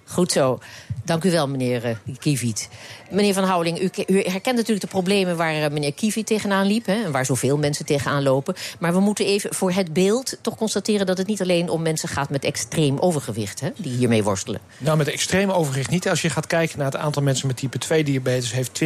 Goed 0.04 0.32
zo. 0.32 0.58
Dank 1.04 1.24
u 1.24 1.30
wel, 1.30 1.48
meneer 1.48 1.84
uh, 1.84 2.16
Kievit. 2.18 2.68
Meneer 3.12 3.34
Van 3.34 3.44
Houweling, 3.44 3.80
u, 3.82 3.90
u, 4.06 4.20
herkent 4.20 4.56
natuurlijk 4.56 4.80
de 4.80 4.86
problemen 4.86 5.36
waar 5.36 5.54
uh, 5.54 5.68
meneer 5.68 5.92
Kievit 5.92 6.26
tegenaan 6.26 6.66
liep. 6.66 6.86
Hè, 6.86 7.04
en 7.04 7.12
waar 7.12 7.26
zoveel 7.26 7.58
mensen 7.58 7.86
tegenaan 7.86 8.22
lopen. 8.22 8.54
Maar 8.78 8.92
we 8.92 9.00
moeten 9.00 9.26
even 9.26 9.54
voor 9.54 9.72
het 9.72 9.92
beeld 9.92 10.36
toch 10.40 10.56
constateren 10.56 11.06
dat 11.06 11.18
het 11.18 11.26
niet 11.26 11.40
alleen 11.40 11.68
om 11.68 11.82
mensen 11.82 12.08
gaat 12.08 12.30
met 12.30 12.44
extreem 12.44 12.98
overgewicht. 12.98 13.60
Hè, 13.60 13.68
die 13.76 13.92
hiermee 13.92 14.22
worstelen. 14.22 14.60
Nou, 14.78 14.96
met 14.96 15.08
extreem 15.08 15.50
overgewicht 15.50 15.90
niet. 15.90 16.08
Als 16.08 16.22
je 16.22 16.30
gaat 16.30 16.46
kijken 16.46 16.78
naar 16.78 16.86
het 16.86 16.96
aantal 16.96 17.22
mensen 17.22 17.46
met 17.46 17.56
type 17.56 17.78
2 17.78 18.04
diabetes, 18.04 18.52
heeft 18.52 18.80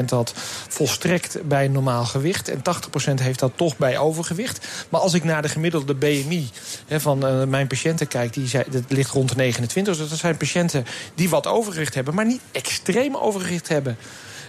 20% 0.00 0.04
dat 0.04 0.32
volstrekt 0.68 1.38
bij 1.48 1.68
normaal 1.68 2.04
gewicht. 2.04 2.48
En 2.48 2.62
80% 3.10 3.14
heeft 3.14 3.38
dat 3.38 3.52
toch 3.54 3.76
bij 3.76 3.98
overgewicht. 3.98 4.66
Maar 4.88 5.00
als 5.00 5.14
ik 5.14 5.24
naar 5.24 5.42
de 5.42 5.48
gemiddelde 5.48 5.94
BMI 5.94 6.48
hè, 6.86 7.00
van 7.00 7.26
uh, 7.26 7.44
mijn 7.44 7.66
patiënten 7.66 8.08
kijk, 8.08 8.32
die 8.32 8.50
dat 8.70 8.82
ligt 8.88 9.10
rond 9.10 9.28
de 9.28 9.34
29. 9.36 9.96
Dus 9.96 10.08
dat 10.08 10.18
zijn 10.18 10.36
patiënten 10.36 10.84
die 11.14 11.28
wat 11.28 11.46
overgewicht 11.46 11.94
hebben, 11.94 12.14
maar 12.14 12.26
niet 12.26 12.40
extreem 12.52 13.16
overgewicht 13.16 13.68
hebben. 13.70 13.96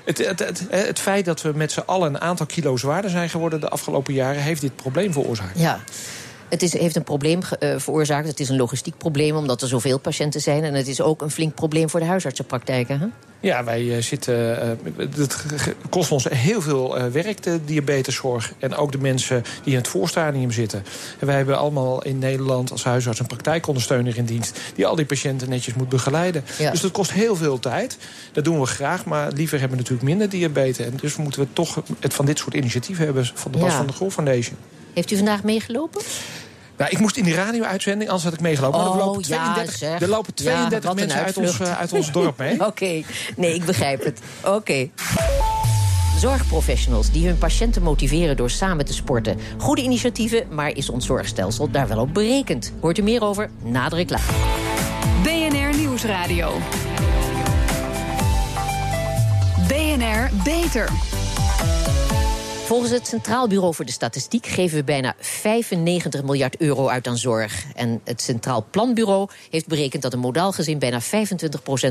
Het, 0.06 0.18
het, 0.18 0.65
het, 0.69 1.00
feit 1.00 1.25
dat 1.25 1.41
we 1.41 1.51
met 1.56 1.71
z'n 1.71 1.83
allen 1.85 2.13
een 2.13 2.21
aantal 2.21 2.45
kilo 2.45 2.77
zwaarder 2.77 3.12
zijn 3.12 3.29
geworden 3.29 3.59
de 3.59 3.69
afgelopen 3.69 4.13
jaren, 4.13 4.41
heeft 4.41 4.62
dit 4.62 4.75
probleem 4.75 5.13
veroorzaakt. 5.13 5.60
Ja. 5.60 5.79
Het 6.51 6.62
is, 6.62 6.74
heeft 6.74 6.96
een 6.96 7.03
probleem 7.03 7.39
uh, 7.60 7.75
veroorzaakt. 7.77 8.27
Het 8.27 8.39
is 8.39 8.50
een 8.50 8.55
logistiek 8.55 8.98
probleem 8.98 9.36
omdat 9.36 9.62
er 9.62 9.67
zoveel 9.67 10.00
patiënten 10.00 10.41
zijn. 10.41 10.63
En 10.63 10.74
het 10.74 10.88
is 10.88 11.01
ook 11.01 11.22
een 11.22 11.31
flink 11.31 11.55
probleem 11.55 11.89
voor 11.89 12.00
de 12.00 12.05
huisartsenpraktijken. 12.05 13.00
Hè? 13.00 13.08
Ja, 13.39 13.63
wij 13.63 13.84
uh, 13.84 13.98
zitten. 13.98 14.77
Uh, 14.98 15.10
het 15.20 15.75
kost 15.89 16.12
ons 16.12 16.27
heel 16.29 16.62
veel 16.62 17.10
werk, 17.12 17.43
de 17.43 17.60
diabeteszorg. 17.65 18.53
En 18.60 18.75
ook 18.75 18.91
de 18.91 18.98
mensen 18.98 19.43
die 19.63 19.72
in 19.72 19.77
het 19.77 19.88
voorstadium 19.88 20.51
zitten. 20.51 20.84
En 21.20 21.27
wij 21.27 21.36
hebben 21.36 21.58
allemaal 21.58 22.03
in 22.03 22.20
Nederland 22.20 22.72
als 22.72 22.84
huisarts 22.84 23.20
een 23.20 23.27
praktijkondersteuner 23.27 24.17
in 24.17 24.25
dienst. 24.25 24.60
die 24.75 24.86
al 24.86 24.96
die 24.96 25.05
patiënten 25.05 25.50
netjes 25.50 25.74
moet 25.74 25.89
begeleiden. 25.89 26.43
Ja. 26.58 26.72
Dus 26.72 26.81
dat 26.81 26.91
kost 26.91 27.12
heel 27.12 27.36
veel 27.36 27.60
tijd. 27.60 27.98
Dat 28.31 28.43
doen 28.43 28.60
we 28.60 28.65
graag, 28.65 29.05
maar 29.05 29.31
liever 29.31 29.60
hebben 29.60 29.77
we 29.77 29.84
natuurlijk 29.84 30.10
minder 30.10 30.29
diabetes. 30.29 30.86
En 30.86 30.93
dus 31.01 31.15
moeten 31.15 31.41
we 31.41 31.48
toch 31.53 31.84
het 32.00 32.13
van 32.13 32.25
dit 32.25 32.38
soort 32.38 32.53
initiatieven 32.53 33.05
hebben 33.05 33.25
van 33.34 33.51
de 33.51 33.58
Bas 33.58 33.70
ja. 33.70 33.77
van 33.77 33.86
der 33.86 33.96
Goor 33.96 34.12
Foundation. 34.12 34.58
Heeft 34.93 35.12
u 35.12 35.15
vandaag 35.15 35.43
meegelopen? 35.43 36.01
Nou, 36.81 36.93
ik 36.93 37.00
moest 37.00 37.17
in 37.17 37.23
die 37.23 37.35
radio-uitzending, 37.35 38.09
anders 38.09 38.23
had 38.23 38.33
ik 38.33 38.39
meegelopen. 38.39 38.79
Oh, 38.79 38.85
maar 38.89 39.00
er 39.00 39.05
lopen 39.05 39.21
32, 39.21 39.79
ja, 39.79 40.00
er 40.00 40.07
lopen 40.07 40.33
32 40.33 40.89
ja, 40.89 40.95
mensen 40.95 41.23
uit 41.23 41.38
ons, 41.38 41.59
uh, 41.59 41.79
uit 41.79 41.93
ons 41.93 42.11
dorp 42.21 42.38
mee. 42.38 42.53
Oké, 42.53 42.65
okay. 42.65 43.05
nee, 43.35 43.53
ik 43.53 43.65
begrijp 43.65 44.03
het. 44.03 44.19
Oké. 44.43 44.55
Okay. 44.55 44.91
Zorgprofessionals 46.17 47.11
die 47.11 47.27
hun 47.27 47.38
patiënten 47.38 47.81
motiveren 47.81 48.38
door 48.38 48.50
samen 48.50 48.85
te 48.85 48.93
sporten. 48.93 49.38
Goede 49.57 49.81
initiatieven, 49.81 50.45
maar 50.50 50.69
is 50.69 50.89
ons 50.89 51.05
zorgstelsel 51.05 51.71
daar 51.71 51.88
wel 51.88 52.00
op 52.00 52.13
berekend? 52.13 52.73
Hoort 52.79 52.97
u 52.97 53.01
meer 53.01 53.23
over 53.23 53.50
na 53.63 53.89
de 53.89 53.95
reclame. 53.95 54.23
BNR 55.23 55.77
Nieuwsradio. 55.77 56.51
BNR 59.67 60.29
Beter. 60.43 60.89
Volgens 62.72 62.92
het 62.92 63.08
Centraal 63.08 63.48
Bureau 63.48 63.74
voor 63.74 63.86
de 63.86 63.92
Statistiek 63.92 64.48
geven 64.48 64.78
we 64.78 64.84
bijna 64.84 65.16
95 65.20 66.24
miljard 66.24 66.58
euro 66.58 66.88
uit 66.88 67.08
aan 67.08 67.18
zorg. 67.18 67.66
En 67.75 68.01
het 68.04 68.22
Centraal 68.22 68.66
Planbureau 68.70 69.30
heeft 69.50 69.68
berekend 69.68 70.01
dat 70.01 70.13
een 70.13 70.20
modaal 70.20 70.51
gezin 70.51 70.80
bijna 70.80 71.01
25% 71.01 71.06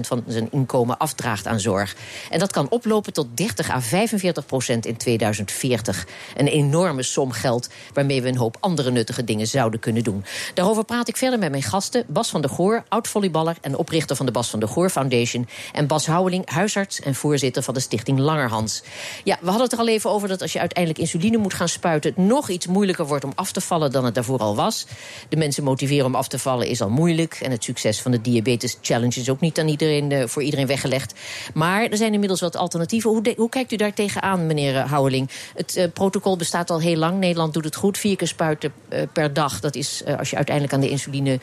van 0.00 0.24
zijn 0.26 0.48
inkomen 0.50 0.98
afdraagt 0.98 1.46
aan 1.46 1.60
zorg. 1.60 1.96
En 2.30 2.38
dat 2.38 2.52
kan 2.52 2.70
oplopen 2.70 3.12
tot 3.12 3.26
30 3.34 3.70
à 3.70 3.80
45% 3.80 4.78
in 4.80 4.96
2040. 4.96 6.06
Een 6.36 6.46
enorme 6.46 7.02
som 7.02 7.32
geld 7.32 7.68
waarmee 7.92 8.22
we 8.22 8.28
een 8.28 8.36
hoop 8.36 8.56
andere 8.60 8.90
nuttige 8.90 9.24
dingen 9.24 9.46
zouden 9.46 9.80
kunnen 9.80 10.04
doen. 10.04 10.24
Daarover 10.54 10.84
praat 10.84 11.08
ik 11.08 11.16
verder 11.16 11.38
met 11.38 11.50
mijn 11.50 11.62
gasten. 11.62 12.04
Bas 12.08 12.30
van 12.30 12.40
der 12.40 12.50
Goor, 12.50 12.84
oud-volleyballer 12.88 13.56
en 13.60 13.76
oprichter 13.76 14.16
van 14.16 14.26
de 14.26 14.32
Bas 14.32 14.50
van 14.50 14.60
der 14.60 14.68
Goor 14.68 14.90
Foundation. 14.90 15.48
En 15.72 15.86
Bas 15.86 16.06
Houweling, 16.06 16.50
huisarts 16.50 17.00
en 17.00 17.14
voorzitter 17.14 17.62
van 17.62 17.74
de 17.74 17.80
stichting 17.80 18.18
Langerhans. 18.18 18.82
Ja, 19.24 19.38
we 19.40 19.46
hadden 19.46 19.64
het 19.64 19.72
er 19.72 19.78
al 19.78 19.88
even 19.88 20.10
over 20.10 20.28
dat 20.28 20.42
als 20.42 20.52
je 20.52 20.68
uiteindelijk 20.74 21.12
insuline 21.12 21.42
moet 21.42 21.54
gaan 21.54 21.68
spuiten... 21.68 22.10
het 22.10 22.26
nog 22.26 22.48
iets 22.48 22.66
moeilijker 22.66 23.06
wordt 23.06 23.24
om 23.24 23.32
af 23.34 23.52
te 23.52 23.60
vallen 23.60 23.92
dan 23.92 24.04
het 24.04 24.14
daarvoor 24.14 24.38
al 24.38 24.56
was. 24.56 24.86
De 25.28 25.36
mensen 25.36 25.64
motiveren 25.64 26.06
om 26.06 26.14
af 26.14 26.28
te 26.28 26.38
vallen 26.38 26.66
is 26.66 26.80
al 26.80 26.90
moeilijk. 26.90 27.38
En 27.42 27.50
het 27.50 27.64
succes 27.64 28.00
van 28.02 28.10
de 28.10 28.20
Diabetes 28.20 28.78
Challenge 28.80 29.20
is 29.20 29.30
ook 29.30 29.40
niet 29.40 29.58
aan 29.58 29.68
iedereen, 29.68 30.10
uh, 30.10 30.26
voor 30.26 30.42
iedereen 30.42 30.66
weggelegd. 30.66 31.14
Maar 31.54 31.82
er 31.82 31.96
zijn 31.96 32.12
inmiddels 32.12 32.40
wat 32.40 32.56
alternatieven. 32.56 33.10
Hoe, 33.10 33.34
hoe 33.36 33.48
kijkt 33.48 33.72
u 33.72 33.76
daar 33.76 33.94
tegenaan, 33.94 34.46
meneer 34.46 34.76
Houweling? 34.76 35.30
Het 35.54 35.76
uh, 35.76 35.84
protocol 35.94 36.36
bestaat 36.36 36.70
al 36.70 36.80
heel 36.80 36.96
lang. 36.96 37.18
Nederland 37.18 37.54
doet 37.54 37.64
het 37.64 37.76
goed. 37.76 37.98
Vier 37.98 38.16
keer 38.16 38.28
spuiten 38.28 38.72
per 39.12 39.32
dag. 39.32 39.60
Dat 39.60 39.74
is, 39.74 40.02
als 40.18 40.30
je 40.30 40.36
uiteindelijk 40.36 40.74
aan 40.74 40.80
de 40.80 40.90
insuline 40.90 41.40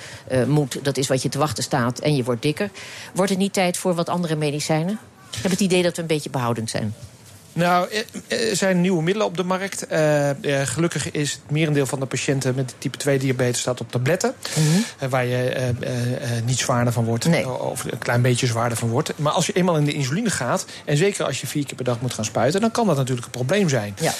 moet... 0.48 0.80
dat 0.84 0.98
is 0.98 1.08
wat 1.08 1.22
je 1.22 1.30
te 1.30 1.38
wachten 1.38 1.64
staat 1.64 2.00
en 2.00 2.16
je 2.16 2.24
wordt 2.24 2.42
dikker. 2.42 2.70
Wordt 3.14 3.32
het 3.32 3.40
niet 3.40 3.54
tijd 3.54 3.78
voor 3.78 3.96
wat 3.96 4.10
andere 4.10 4.36
medicijnen? 4.36 5.00
Ik 5.32 5.42
heb 5.42 5.52
het 5.52 5.60
idee 5.60 5.84
dat 5.84 5.96
we 5.96 6.02
een 6.02 6.08
beetje 6.08 6.30
behoudend 6.30 6.70
zijn. 6.70 6.94
Nou, 7.58 7.88
er 8.28 8.56
zijn 8.56 8.82
nieuwe 8.82 9.04
middelen 9.04 9.28
op 9.28 9.38
de 9.38 9.44
markt. 9.44 9.86
Uh, 9.92 10.30
gelukkig 10.64 11.12
is 11.12 11.32
het 11.32 11.52
merendeel 11.52 11.86
van 11.86 12.00
de 12.00 12.06
patiënten 12.06 12.56
met 12.56 12.76
type 12.78 12.98
2 12.98 13.20
diabetes 13.20 13.60
staat 13.60 13.82
op 13.82 13.92
tabletten. 13.92 14.34
Mm 14.56 14.64
-hmm. 14.64 15.10
waar 15.10 15.26
je 15.26 15.74
uh, 15.82 15.90
niet 16.46 16.58
zwaarder 16.58 16.94
van 16.94 17.06
wordt. 17.06 17.28
Nee. 17.28 17.50
Of 17.50 17.84
een 17.84 17.98
klein 17.98 18.22
beetje 18.22 18.48
zwaarder 18.48 18.78
van 18.78 18.90
wordt. 18.90 19.14
Maar 19.16 19.32
als 19.32 19.46
je 19.46 19.54
eenmaal 19.54 19.78
in 19.78 19.86
de 19.86 19.94
insuline 19.94 20.30
gaat, 20.30 20.66
en 20.86 20.98
zeker 20.98 21.26
als 21.26 21.42
je 21.42 21.48
vier 21.48 21.66
keer 21.66 21.76
per 21.76 21.86
dag 21.86 22.02
moet 22.02 22.14
gaan 22.14 22.26
spuiten, 22.26 22.62
dan 22.62 22.72
kan 22.72 22.88
dat 22.88 22.96
natuurlijk 22.96 23.26
een 23.26 23.32
probleem 23.32 23.70
zijn. 23.70 23.96
Ja. 24.00 24.14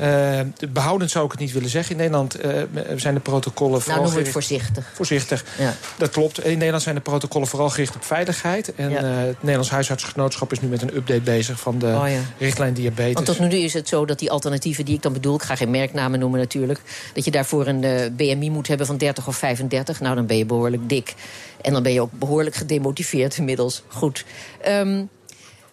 Uh, 0.00 0.40
behoudend 0.70 1.10
zou 1.10 1.24
ik 1.24 1.30
het 1.30 1.40
niet 1.40 1.52
willen 1.52 1.68
zeggen. 1.68 1.92
In 1.92 1.96
Nederland 1.96 2.44
uh, 2.44 2.62
zijn 2.96 3.14
de 3.14 3.20
protocollen 3.20 3.80
vooral. 3.80 4.02
Nou, 4.02 4.14
noem 4.14 4.22
het 4.22 4.32
voorzichtig. 4.32 4.90
Voorzichtig. 4.94 5.44
Ja. 5.58 5.74
Dat 5.98 6.10
klopt. 6.10 6.44
In 6.44 6.52
Nederland 6.52 6.82
zijn 6.82 6.94
de 6.94 7.00
protocollen 7.00 7.48
vooral 7.48 7.70
gericht 7.70 7.94
op 7.94 8.04
veiligheid. 8.04 8.74
En 8.74 8.90
ja. 8.90 9.02
uh, 9.02 9.26
het 9.26 9.36
Nederlands 9.40 9.70
Huisartsgenootschap 9.70 10.52
is 10.52 10.60
nu 10.60 10.68
met 10.68 10.82
een 10.82 10.96
update 10.96 11.20
bezig 11.20 11.60
van 11.60 11.78
de 11.78 11.86
oh, 11.86 12.08
ja. 12.08 12.20
richtlijn 12.38 12.74
diabetes. 12.74 13.12
Want 13.12 13.26
tot 13.26 13.38
nu 13.38 13.48
is 13.48 13.74
het 13.74 13.88
zo 13.88 14.04
dat 14.04 14.18
die 14.18 14.30
alternatieven 14.30 14.84
die 14.84 14.94
ik 14.94 15.02
dan 15.02 15.12
bedoel, 15.12 15.34
ik 15.34 15.42
ga 15.42 15.56
geen 15.56 15.70
merknamen 15.70 16.18
noemen 16.18 16.40
natuurlijk, 16.40 16.80
dat 17.14 17.24
je 17.24 17.30
daarvoor 17.30 17.66
een 17.66 18.14
BMI 18.16 18.50
moet 18.50 18.68
hebben 18.68 18.86
van 18.86 18.96
30 18.96 19.26
of 19.28 19.36
35. 19.36 20.00
Nou, 20.00 20.14
dan 20.14 20.26
ben 20.26 20.36
je 20.36 20.46
behoorlijk 20.46 20.88
dik. 20.88 21.14
En 21.60 21.72
dan 21.72 21.82
ben 21.82 21.92
je 21.92 22.00
ook 22.00 22.12
behoorlijk 22.12 22.56
gedemotiveerd 22.56 23.36
inmiddels. 23.36 23.82
Goed. 23.88 24.24
Um, 24.68 25.08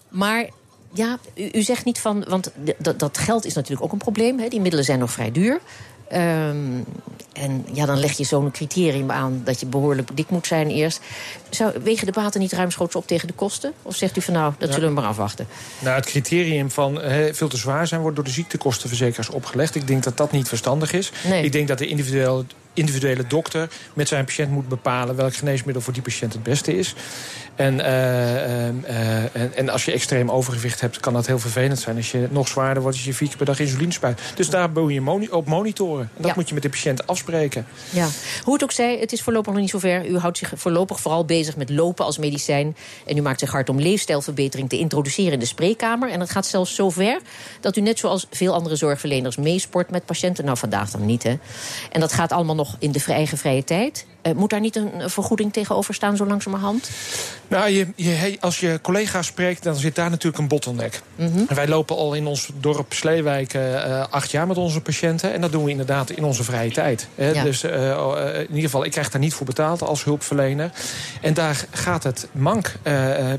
maar 0.10 0.50
ja, 0.96 1.18
u, 1.36 1.50
u, 1.52 1.62
zegt 1.62 1.86
niet 1.86 2.00
van. 2.00 2.26
Want 2.28 2.52
dat 2.98 3.18
geld 3.18 3.46
is 3.46 3.54
natuurlijk 3.54 3.84
ook 3.84 3.92
een 3.92 3.98
probleem. 3.98 4.40
Hè. 4.40 4.48
Die 4.48 4.62
middelen 4.62 4.86
zijn 4.86 5.00
nog 5.00 5.12
vrij 5.12 5.32
duur. 5.32 5.60
Um, 6.14 6.86
en 7.34 7.66
ja, 7.74 7.86
dan 7.86 8.00
leg 8.00 8.18
je 8.18 8.24
zo'n 8.24 8.52
criterium 8.52 9.12
aan 9.12 9.42
dat 9.44 9.60
je 9.60 9.66
behoorlijk 9.66 10.10
dik 10.14 10.30
moet 10.30 10.48
zijn 10.48 10.70
eerst. 10.70 11.00
Zou, 11.50 11.74
wegen 11.84 12.06
de 12.06 12.12
baten 12.12 12.40
niet 12.40 12.52
ruimschoots 12.52 12.96
op 12.96 13.08
tegen 13.08 13.28
de 13.28 13.34
kosten? 13.34 13.74
Of 13.82 13.96
zegt 13.96 14.18
u 14.18 14.22
van 14.22 14.34
nou, 14.34 14.54
dat 14.58 14.68
ja. 14.68 14.74
zullen 14.74 14.90
we 14.90 14.96
maar 14.96 15.10
afwachten? 15.10 15.48
Nou, 15.80 15.96
het 15.96 16.06
criterium 16.06 16.72
van 16.72 17.02
he, 17.02 17.34
veel 17.34 17.48
te 17.48 17.58
zwaar 17.58 17.88
zijn 17.88 18.02
wordt 18.02 18.16
door 18.16 18.26
de 18.26 18.32
ziektekostenverzekeraars 18.32 19.30
opgelegd. 19.30 19.76
Ik 19.76 19.88
denk 19.88 20.04
dat 20.04 20.18
dat 20.18 20.32
niet 20.32 20.48
verstandig 20.48 20.94
is. 20.94 21.12
Nee. 21.24 21.44
Ik 21.44 21.52
denk 21.52 21.68
dat 21.68 21.78
de 21.78 21.88
individuele, 21.88 22.46
individuele 22.76 23.28
dokter 23.28 23.70
met 23.94 24.08
zijn 24.08 24.26
patiënt 24.26 24.52
moet 24.52 24.68
bepalen 24.68 25.16
welk 25.16 25.36
geneesmiddel 25.36 25.82
voor 25.82 25.94
die 25.94 26.02
patiënt 26.02 26.34
het 26.34 26.44
beste 26.44 26.78
is. 26.78 26.96
En, 27.56 27.74
uh, 27.74 28.68
uh, 28.68 29.36
en, 29.36 29.56
en, 29.56 29.70
als 29.70 29.86
je 29.86 29.92
extreem 29.92 30.32
overgewicht 30.32 30.82
hebt, 30.82 31.00
kan 31.00 31.14
dat 31.14 31.28
heel 31.28 31.40
vervelend 31.40 31.80
zijn. 31.80 31.96
Als 31.96 32.12
je 32.12 32.28
nog 32.30 32.48
zwaarder 32.48 32.82
wordt, 32.82 32.98
als 32.98 33.06
je 33.06 33.14
vier 33.14 33.28
keer 33.28 33.38
per 33.38 33.46
dag 33.46 33.60
insuline 33.60 33.92
spuit. 33.92 34.22
Dus 34.36 34.50
daar 34.50 34.70
moet 34.70 34.94
je 34.94 35.02
moni 35.02 35.28
op 35.30 35.46
monitoren. 35.48 36.02
En 36.02 36.22
dat 36.22 36.26
ja. 36.26 36.34
moet 36.36 36.48
je 36.48 36.54
met 36.54 36.64
de 36.64 36.70
patiënt 36.70 37.08
afspreken. 37.08 37.66
Ja. 37.90 38.08
Hoe 38.44 38.54
het 38.54 38.64
ook 38.64 38.72
zij, 38.72 38.98
het 39.00 39.12
is 39.12 39.22
voorlopig 39.22 39.52
nog 39.54 39.62
niet 39.62 39.70
zover. 39.70 40.08
U 40.10 40.18
houdt 40.18 40.38
zich 40.38 40.52
voorlopig 40.56 41.00
vooral 41.00 41.26
bezig 41.26 41.56
met 41.56 41.70
lopen 41.70 42.06
als 42.06 42.18
medicijn. 42.18 42.76
En 43.06 43.18
u 43.18 43.22
maakt 43.22 43.40
zich 43.40 43.52
hard 43.52 43.70
om 43.70 43.80
leefstijlverbetering 43.80 44.70
te 44.70 44.78
introduceren 44.78 45.34
in 45.34 45.40
de 45.40 45.46
spreekkamer. 45.46 46.12
En 46.12 46.20
het 46.20 46.30
gaat 46.30 46.46
zelfs 46.46 46.76
zover 46.76 47.20
dat 47.60 47.78
u 47.78 47.82
net 47.82 48.00
zoals 48.00 48.28
veel 48.32 48.54
andere 48.54 48.76
zorgverleners 48.76 49.36
meesport 49.36 49.90
met 49.90 50.06
patiënten. 50.06 50.46
Nou, 50.46 50.58
vandaag 50.58 50.92
dan 50.92 51.06
niet, 51.06 51.24
hè. 51.24 51.38
En 51.92 52.00
dat 52.00 52.14
gaat 52.14 52.32
allemaal 52.32 52.56
nog 52.56 52.65
in 52.80 52.92
de 52.92 53.04
eigen 53.08 53.38
vrije 53.38 53.64
tijd. 53.64 54.06
Uh, 54.28 54.34
moet 54.34 54.50
daar 54.50 54.60
niet 54.60 54.76
een 54.76 55.10
vergoeding 55.10 55.54
tegenover 55.54 55.94
staan, 55.94 56.16
zo 56.16 56.26
langzamerhand? 56.26 56.90
Nou, 57.48 57.70
je, 57.70 57.88
je, 57.96 58.38
als 58.40 58.60
je 58.60 58.80
collega's 58.82 59.26
spreekt, 59.26 59.64
dan 59.64 59.76
zit 59.76 59.96
daar 59.96 60.10
natuurlijk 60.10 60.38
een 60.38 60.48
bottleneck. 60.48 61.02
Mm 61.16 61.32
-hmm. 61.32 61.46
Wij 61.56 61.68
lopen 61.68 61.96
al 61.96 62.14
in 62.14 62.28
ons 62.28 62.50
dorp 62.60 62.94
Sleewijk 62.94 63.54
uh, 63.54 64.04
acht 64.10 64.32
jaar 64.32 64.48
met 64.48 64.58
onze 64.58 64.82
patiënten. 64.82 65.34
En 65.34 65.42
dat 65.42 65.52
doen 65.52 65.64
we 65.64 65.70
inderdaad 65.70 66.10
in 66.10 66.24
onze 66.24 66.44
vrije 66.44 66.72
tijd. 66.72 67.08
Hè. 67.16 67.30
Ja. 67.30 67.44
Dus 67.44 67.64
uh, 67.64 67.72
in 68.40 68.48
ieder 68.48 68.62
geval, 68.62 68.86
ik 68.86 68.92
krijg 68.92 69.10
daar 69.10 69.22
niet 69.22 69.34
voor 69.34 69.46
betaald 69.46 69.82
als 69.82 70.04
hulpverlener. 70.04 70.72
En 71.22 71.34
daar 71.34 71.66
gaat 71.72 72.04
het 72.04 72.28
mank. 72.32 72.74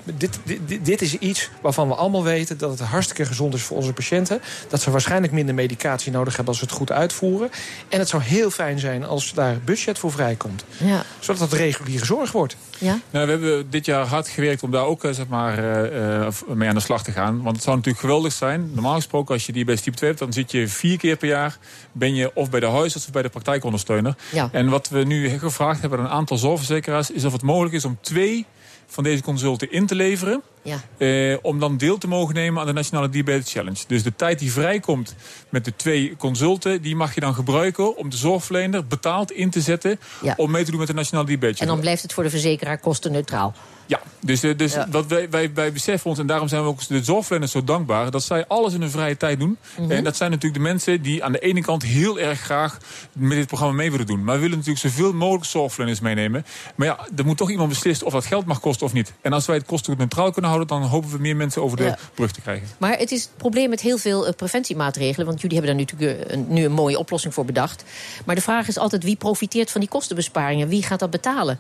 Dit, 0.05 0.39
dit, 0.45 0.85
dit, 0.85 1.03
is 1.03 1.19
iets 1.19 1.51
waarvan 1.61 1.89
we 1.89 1.95
allemaal 1.95 2.25
weten 2.25 2.59
dat 2.59 2.71
het 2.71 2.81
hartstikke 2.81 3.27
gezond 3.27 3.55
is 3.55 3.63
voor 3.63 3.77
onze 3.77 3.93
patiënten. 3.93 4.41
Dat 4.69 4.81
ze 4.81 4.91
waarschijnlijk 4.91 5.33
minder 5.33 5.55
medicatie 5.55 6.13
nodig 6.13 6.37
hebben 6.37 6.49
als 6.49 6.59
ze 6.59 6.65
het 6.65 6.75
goed 6.75 6.93
uitvoeren. 6.93 7.51
En 7.89 7.99
het 7.99 8.09
zou 8.09 8.23
heel 8.23 8.51
fijn 8.51 8.79
zijn 8.79 9.05
als 9.05 9.33
daar 9.35 9.59
budget 9.65 9.99
voor 9.99 10.13
vrijkomt. 10.13 10.65
Ja. 10.79 11.05
Zodat 11.19 11.51
dat 11.51 11.59
reguliere 11.59 12.05
zorg 12.05 12.33
wordt. 12.33 12.57
Ja? 12.79 13.01
Nou, 13.11 13.27
we 13.27 13.33
hebben 13.33 13.71
dit 13.71 13.87
jaar 13.87 14.07
hard 14.07 14.29
gewerkt 14.29 14.63
om 14.63 14.71
daar 14.71 14.85
ook 14.85 15.09
zeg 15.11 15.27
maar, 15.29 15.59
uh, 15.93 16.29
mee 16.47 16.69
aan 16.69 16.75
de 16.75 16.81
slag 16.81 17.03
te 17.03 17.13
gaan. 17.13 17.43
Want 17.43 17.57
het 17.57 17.65
zou 17.65 17.77
natuurlijk 17.77 18.05
geweldig 18.05 18.33
zijn. 18.33 18.71
Normaal 18.73 18.95
gesproken, 18.95 19.35
als 19.35 19.47
je 19.47 19.53
diabetes 19.53 19.81
type 19.81 19.97
2 19.97 20.09
hebt... 20.09 20.23
dan 20.23 20.33
zit 20.33 20.51
je 20.51 20.69
vier 20.69 20.99
keer 20.99 21.17
per 21.17 21.29
jaar 21.29 21.59
ben 21.93 22.15
je 22.15 22.31
of 22.35 22.51
bij 22.51 22.61
de 22.61 22.67
huisarts 22.67 23.07
of 23.07 23.13
bij 23.13 23.23
de 23.23 23.29
praktijkondersteuner. 23.29 24.17
Ja. 24.33 24.49
En 24.53 24.69
wat 24.69 24.89
we 24.89 25.05
nu 25.05 25.39
gevraagd 25.39 25.81
hebben 25.81 25.99
aan 25.99 26.05
een 26.05 26.11
aantal 26.11 26.37
zorgverzekeraars... 26.37 27.11
is 27.11 27.25
of 27.25 27.33
het 27.33 27.43
mogelijk 27.43 27.75
is 27.75 27.85
om 27.85 27.99
twee 28.01 28.47
van 28.87 29.05
deze 29.05 29.23
consulten 29.23 29.73
in 29.73 29.87
te 29.87 29.95
leveren... 29.95 30.43
Ja. 30.67 30.81
Eh, 30.99 31.37
om 31.43 31.61
dan 31.61 31.77
deel 31.77 31.99
te 31.99 32.09
mogen 32.09 32.35
nemen 32.35 32.61
aan 32.61 32.67
de 32.67 32.73
Nationale 32.73 33.09
Diabetes 33.09 33.53
Challenge. 33.53 33.85
Dus 33.87 34.03
de 34.03 34.17
tijd 34.17 34.39
die 34.39 34.53
vrijkomt 34.53 35.15
met 35.49 35.65
de 35.65 35.77
twee 35.77 36.17
consulten... 36.17 36.83
die 36.83 36.97
mag 36.97 37.15
je 37.15 37.21
dan 37.21 37.35
gebruiken 37.35 37.97
om 37.97 38.11
de 38.11 38.17
zorgverlener 38.17 38.87
betaald 38.87 39.33
in 39.33 39.51
te 39.51 39.61
zetten... 39.61 40.01
Ja. 40.23 40.35
om 40.37 40.51
mee 40.51 40.65
te 40.65 40.71
doen 40.71 40.79
met 40.79 40.89
de 40.89 40.95
Nationale 40.95 41.27
Diabetes 41.27 41.59
Challenge. 41.59 41.71
En 41.71 41.77
dan 41.77 41.85
blijft 41.85 42.03
het 42.03 42.13
voor 42.13 42.23
de 42.23 42.31
verzekeraar 42.31 42.79
kostenneutraal. 42.79 43.55
Ja, 43.87 44.01
dus, 44.21 44.41
dus 44.41 44.73
ja. 44.73 44.87
Wat 44.91 45.07
wij, 45.07 45.31
wij, 45.31 45.51
wij 45.55 45.73
beseffen 45.73 46.11
ons, 46.11 46.19
en 46.19 46.27
daarom 46.27 46.49
zijn 46.49 46.63
we 46.63 46.69
ook 46.69 46.89
de 46.89 47.05
zorgverleners 47.05 47.53
zo 47.53 47.65
dankbaar... 47.65 48.11
dat 48.11 48.23
zij 48.23 48.47
alles 48.47 48.75
in 48.75 48.81
hun 48.81 48.91
vrije 48.91 49.17
tijd 49.17 49.39
doen. 49.39 49.49
Mm 49.49 49.59
-hmm. 49.77 49.91
En 49.91 50.05
dat 50.05 50.17
zijn 50.17 50.31
natuurlijk 50.31 50.63
de 50.63 50.69
mensen 50.69 51.03
die 51.03 51.25
aan 51.25 51.33
de 51.33 51.39
ene 51.39 51.61
kant 51.61 51.83
heel 51.83 52.19
erg 52.19 52.41
graag... 52.41 52.79
met 53.13 53.37
dit 53.37 53.47
programma 53.47 53.75
mee 53.75 53.91
willen 53.91 54.07
doen. 54.07 54.25
Maar 54.25 54.35
we 54.35 54.41
willen 54.41 54.57
natuurlijk 54.57 54.87
zoveel 54.87 55.13
mogelijk 55.13 55.45
zorgverleners 55.45 56.01
meenemen. 56.01 56.47
Maar 56.75 56.87
ja, 56.87 56.99
er 57.17 57.25
moet 57.25 57.37
toch 57.37 57.51
iemand 57.51 57.69
beslissen 57.69 58.07
of 58.07 58.13
dat 58.13 58.25
geld 58.25 58.47
mag 58.47 58.61
kosten 58.61 58.87
of 58.87 58.93
niet. 58.93 59.13
En 59.21 59.33
als 59.33 59.47
wij 59.47 59.57
het 59.57 59.67
kostenneutraal 59.67 60.31
kunnen 60.31 60.51
houden... 60.51 60.56
dan 60.65 60.83
hopen 60.83 61.11
we 61.11 61.19
meer 61.19 61.37
mensen 61.37 61.63
over 61.63 61.77
de 61.77 61.85
ja. 61.85 61.99
brug 62.15 62.33
te 62.33 62.41
krijgen. 62.41 62.69
Maar 62.79 62.99
het 62.99 63.13
is 63.13 63.23
het 63.23 63.37
probleem 63.37 63.71
met 63.71 63.81
heel 63.81 63.99
veel 63.99 64.27
uh, 64.27 64.33
preventiemaatregelen... 64.33 65.27
want 65.27 65.41
jullie 65.41 65.59
hebben 65.59 65.77
daar 65.77 65.85
natuurlijk 65.87 66.31
een, 66.33 66.47
nu 66.49 66.65
een 66.65 66.73
mooie 66.73 66.99
oplossing 66.99 67.35
voor 67.35 67.45
bedacht. 67.45 67.85
Maar 68.25 68.35
de 68.35 68.41
vraag 68.41 68.69
is 68.69 68.79
altijd 68.79 69.05
wie 69.05 69.17
profiteert 69.17 69.71
van 69.71 69.81
die 69.81 69.91
kostenbesparingen? 69.91 70.69
Wie 70.69 70.83
gaat 70.83 70.99
dat 70.99 71.11
betalen? 71.11 71.59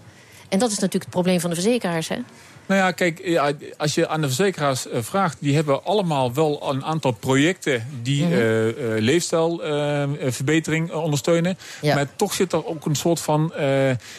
En 0.49 0.59
dat 0.59 0.69
is 0.69 0.75
natuurlijk 0.75 1.05
het 1.05 1.13
probleem 1.13 1.41
van 1.41 1.51
de 1.51 1.57
verzekeraars, 1.57 2.09
hè? 2.09 2.19
Nou 2.67 2.81
ja, 2.81 2.91
kijk, 2.91 3.41
als 3.77 3.95
je 3.95 4.09
aan 4.09 4.21
de 4.21 4.27
verzekeraars 4.27 4.87
uh, 4.87 4.99
vraagt... 5.01 5.37
die 5.41 5.55
hebben 5.55 5.85
allemaal 5.85 6.35
wel 6.35 6.71
een 6.71 6.85
aantal 6.85 7.13
projecten... 7.13 7.87
die 8.03 8.25
mm 8.25 8.33
-hmm. 8.33 8.41
uh, 8.41 8.67
uh, 8.67 8.73
leefstijlverbetering 8.99 10.93
ondersteunen. 10.93 11.59
Ja. 11.81 11.95
Maar 11.95 12.07
toch 12.17 12.35
zit 12.35 12.53
er 12.53 12.67
ook 12.67 12.87
een 12.87 12.95
soort 12.95 13.21
van... 13.21 13.53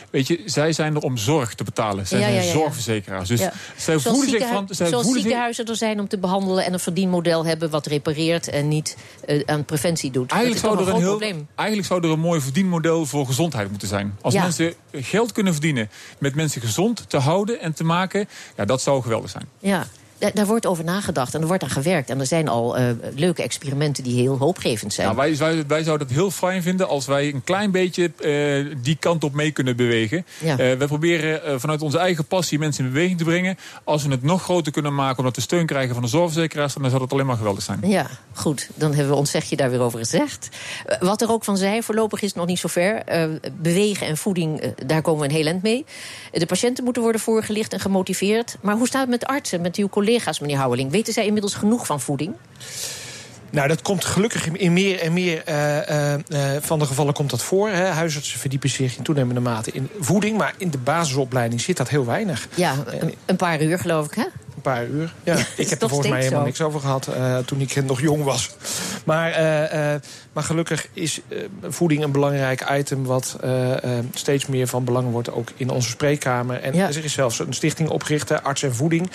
weet 0.09 0.27
je, 0.27 0.41
zij 0.45 0.73
zijn 0.73 0.95
er 0.95 1.01
om 1.01 1.17
zorg 1.17 1.53
te 1.55 1.63
betalen. 1.63 2.07
Zij 2.07 2.19
ja, 2.19 2.25
zijn 2.25 2.45
ja, 2.45 2.51
zorgverzekeraars. 2.51 3.27
Dus 3.27 3.39
zij 3.75 3.99
zoals 3.99 4.03
voelen 4.03 4.29
zich 4.29 4.47
van... 4.47 4.67
Zij 4.69 4.87
zoals 4.87 5.11
ziekenhuizen 5.11 5.65
er 5.65 5.75
zijn 5.75 5.99
om 5.99 6.07
te 6.07 6.17
behandelen... 6.17 6.65
en 6.65 6.73
een 6.73 6.79
verdienmodel 6.79 7.45
hebben 7.45 7.69
wat 7.69 7.85
repareert... 7.85 8.47
en 8.47 8.67
niet 8.67 8.97
aan 9.45 9.65
preventie 9.65 10.11
doet. 10.11 10.31
Eigenlijk 10.31 10.61
zou, 10.61 10.79
er 10.79 10.87
een 10.87 10.99
heel, 10.99 11.09
probleem. 11.09 11.47
eigenlijk 11.55 11.87
zou 11.87 12.03
er 12.03 12.09
een 12.09 12.19
mooi 12.19 12.41
verdienmodel 12.41 13.05
voor 13.05 13.25
gezondheid 13.25 13.69
moeten 13.69 13.87
zijn. 13.87 14.17
Als 14.21 14.33
mensen 14.33 14.73
geld 14.91 15.31
kunnen 15.31 15.53
verdienen 15.53 15.89
met 16.17 16.35
mensen 16.35 16.61
gezond 16.61 17.09
te 17.09 17.17
houden 17.17 17.59
en 17.59 17.73
te 17.73 17.83
maken... 17.83 18.27
Ja, 18.55 18.65
dat 18.65 18.81
zou 18.81 19.01
geweldig 19.01 19.29
zijn. 19.29 19.49
Ja. 19.59 19.87
Daar, 20.17 20.31
daar, 20.33 20.45
wordt 20.45 20.65
over 20.65 20.83
nagedacht 20.83 21.33
en 21.33 21.41
er 21.41 21.47
wordt 21.47 21.63
aan 21.63 21.69
gewerkt. 21.69 22.09
En 22.09 22.19
er 22.19 22.25
zijn 22.25 22.47
al 22.47 22.79
uh, 22.79 22.85
leuke 23.15 23.43
experimenten 23.43 24.03
die 24.03 24.21
heel 24.21 24.37
hoopgevend 24.37 24.93
zijn. 24.93 25.07
Nou, 25.07 25.19
wij, 25.19 25.37
wij, 25.37 25.67
wij, 25.67 25.83
zouden 25.83 26.07
het 26.07 26.15
heel 26.15 26.31
fijn 26.31 26.61
vinden 26.61 26.87
als 26.87 27.05
wij 27.05 27.33
een 27.33 27.43
klein 27.43 27.71
beetje 27.71 28.11
uh, 28.19 28.75
die 28.81 28.95
kant 28.95 29.23
op 29.23 29.33
mee 29.33 29.51
kunnen 29.51 29.75
bewegen. 29.75 30.25
Ja. 30.39 30.51
Uh, 30.51 30.57
we 30.57 30.85
proberen 30.87 31.59
vanuit 31.59 31.81
onze 31.81 31.97
eigen 31.97 32.25
passie 32.25 32.59
mensen 32.59 32.85
in 32.85 32.91
beweging 32.91 33.17
te 33.17 33.23
brengen. 33.23 33.57
Als 33.83 34.03
we 34.03 34.11
het 34.11 34.23
nog 34.23 34.43
groter 34.43 34.71
kunnen 34.71 34.95
maken 34.95 35.17
omdat 35.17 35.35
we 35.35 35.41
steun 35.41 35.65
krijgen 35.65 35.93
van 35.93 36.03
de 36.03 36.09
zorgverzekeraars... 36.09 36.73
dan 36.73 36.89
zou 36.89 37.01
dat 37.01 37.11
alleen 37.11 37.25
maar 37.25 37.37
geweldig 37.37 37.63
zijn. 37.63 37.79
Ja, 37.83 38.07
goed. 38.33 38.69
Dan 38.75 38.93
hebben 38.93 39.13
we 39.13 39.19
ons 39.19 39.31
zegje 39.31 39.55
daar 39.55 39.69
weer 39.69 39.81
over 39.81 39.99
gezegd. 39.99 40.49
wat 40.99 41.21
er 41.21 41.31
ook 41.31 41.43
van 41.43 41.57
zei, 41.57 41.83
voorlopig 41.83 42.21
is 42.21 42.27
het 42.27 42.37
nog 42.37 42.47
niet 42.47 42.59
zo 42.59 42.67
ver. 42.67 43.03
bewegen 43.53 44.07
en 44.07 44.17
voeding, 44.17 44.73
daar 44.85 45.01
komen 45.01 45.21
we 45.21 45.27
een 45.27 45.35
heel 45.35 45.45
eind 45.45 45.63
mee. 45.63 45.85
De 46.31 46.45
patiënten 46.45 46.83
moeten 46.83 47.01
worden 47.01 47.21
voorgelicht 47.21 47.73
en 47.73 47.79
gemotiveerd. 47.79 48.57
Maar 48.61 48.75
hoe 48.75 48.87
staat 48.87 49.01
het 49.01 49.09
met 49.09 49.25
artsen, 49.25 49.61
met 49.61 49.75
uw 49.75 49.87
collega's, 49.87 50.05
meneer 50.41 50.57
Houweling? 50.57 50.91
Weten 50.91 51.13
zij 51.13 51.25
inmiddels 51.25 51.53
genoeg 51.53 51.85
van 51.85 52.01
voeding? 52.01 52.33
Nou, 53.49 53.67
dat 53.67 53.81
komt 53.81 54.05
gelukkig 54.05 54.47
in 54.47 54.73
meer 54.73 54.99
en 54.99 55.13
meer 55.13 55.43
uh, 55.49 56.13
uh, 56.13 56.55
van 56.61 56.79
de 56.79 56.85
gevallen 56.85 57.13
komt 57.13 57.29
dat 57.29 57.43
voor. 57.43 57.69
Hè. 57.69 57.85
Huisartsen 57.85 58.39
verdiepen 58.39 58.69
zich 58.69 58.97
in 58.97 59.03
toenemende 59.03 59.41
mate 59.41 59.71
in 59.71 59.89
voeding... 59.99 60.37
maar 60.37 60.53
in 60.57 60.69
de 60.69 60.77
basisopleiding 60.77 61.61
zit 61.61 61.77
dat 61.77 61.89
heel 61.89 62.05
weinig. 62.05 62.47
Ja, 62.55 62.75
een 63.25 63.35
paar 63.35 63.61
uur 63.61 63.79
geloof 63.79 64.05
ik, 64.05 64.13
hè? 64.13 64.25
Paar 64.67 64.87
uur. 64.87 65.13
Ja, 65.23 65.37
ik 65.55 65.69
heb 65.69 65.81
er 65.81 65.89
volgens 65.89 66.09
mij 66.09 66.21
helemaal 66.21 66.43
niks 66.43 66.61
over 66.61 66.79
gehad 66.79 67.07
uh, 67.09 67.37
toen 67.37 67.61
ik 67.61 67.83
nog 67.85 68.01
jong 68.01 68.23
was. 68.23 68.49
Maar, 69.05 69.29
uh, 69.31 69.93
uh, 69.93 69.99
maar 70.33 70.43
gelukkig 70.43 70.87
is 70.93 71.21
voeding 71.63 72.03
een 72.03 72.11
belangrijk 72.11 72.69
item... 72.71 73.03
wat 73.03 73.37
steeds 74.13 74.45
meer 74.45 74.67
van 74.67 74.83
belang 74.83 75.11
wordt, 75.11 75.31
ook 75.31 75.49
in 75.55 75.69
onze 75.69 75.89
spreekkamer. 75.89 76.61
En 76.61 76.73
ja. 76.73 76.87
er 76.87 77.03
is 77.03 77.13
zelfs 77.13 77.39
een 77.39 77.53
stichting 77.53 77.89
opgericht, 77.89 78.43
Arts 78.43 78.63
en 78.63 78.75
Voeding... 78.75 79.09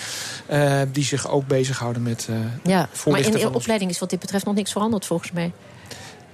die 0.91 1.03
zich 1.03 1.29
ook 1.29 1.47
bezighouden 1.47 2.03
met 2.03 2.27
ja, 2.63 2.89
Maar 3.09 3.19
in 3.19 3.31
de 3.31 3.53
opleiding 3.53 3.91
is 3.91 3.99
wat 3.99 4.09
dit 4.09 4.19
betreft 4.19 4.45
nog 4.45 4.55
niks 4.55 4.71
veranderd, 4.71 5.05
volgens 5.05 5.31
mij. 5.31 5.51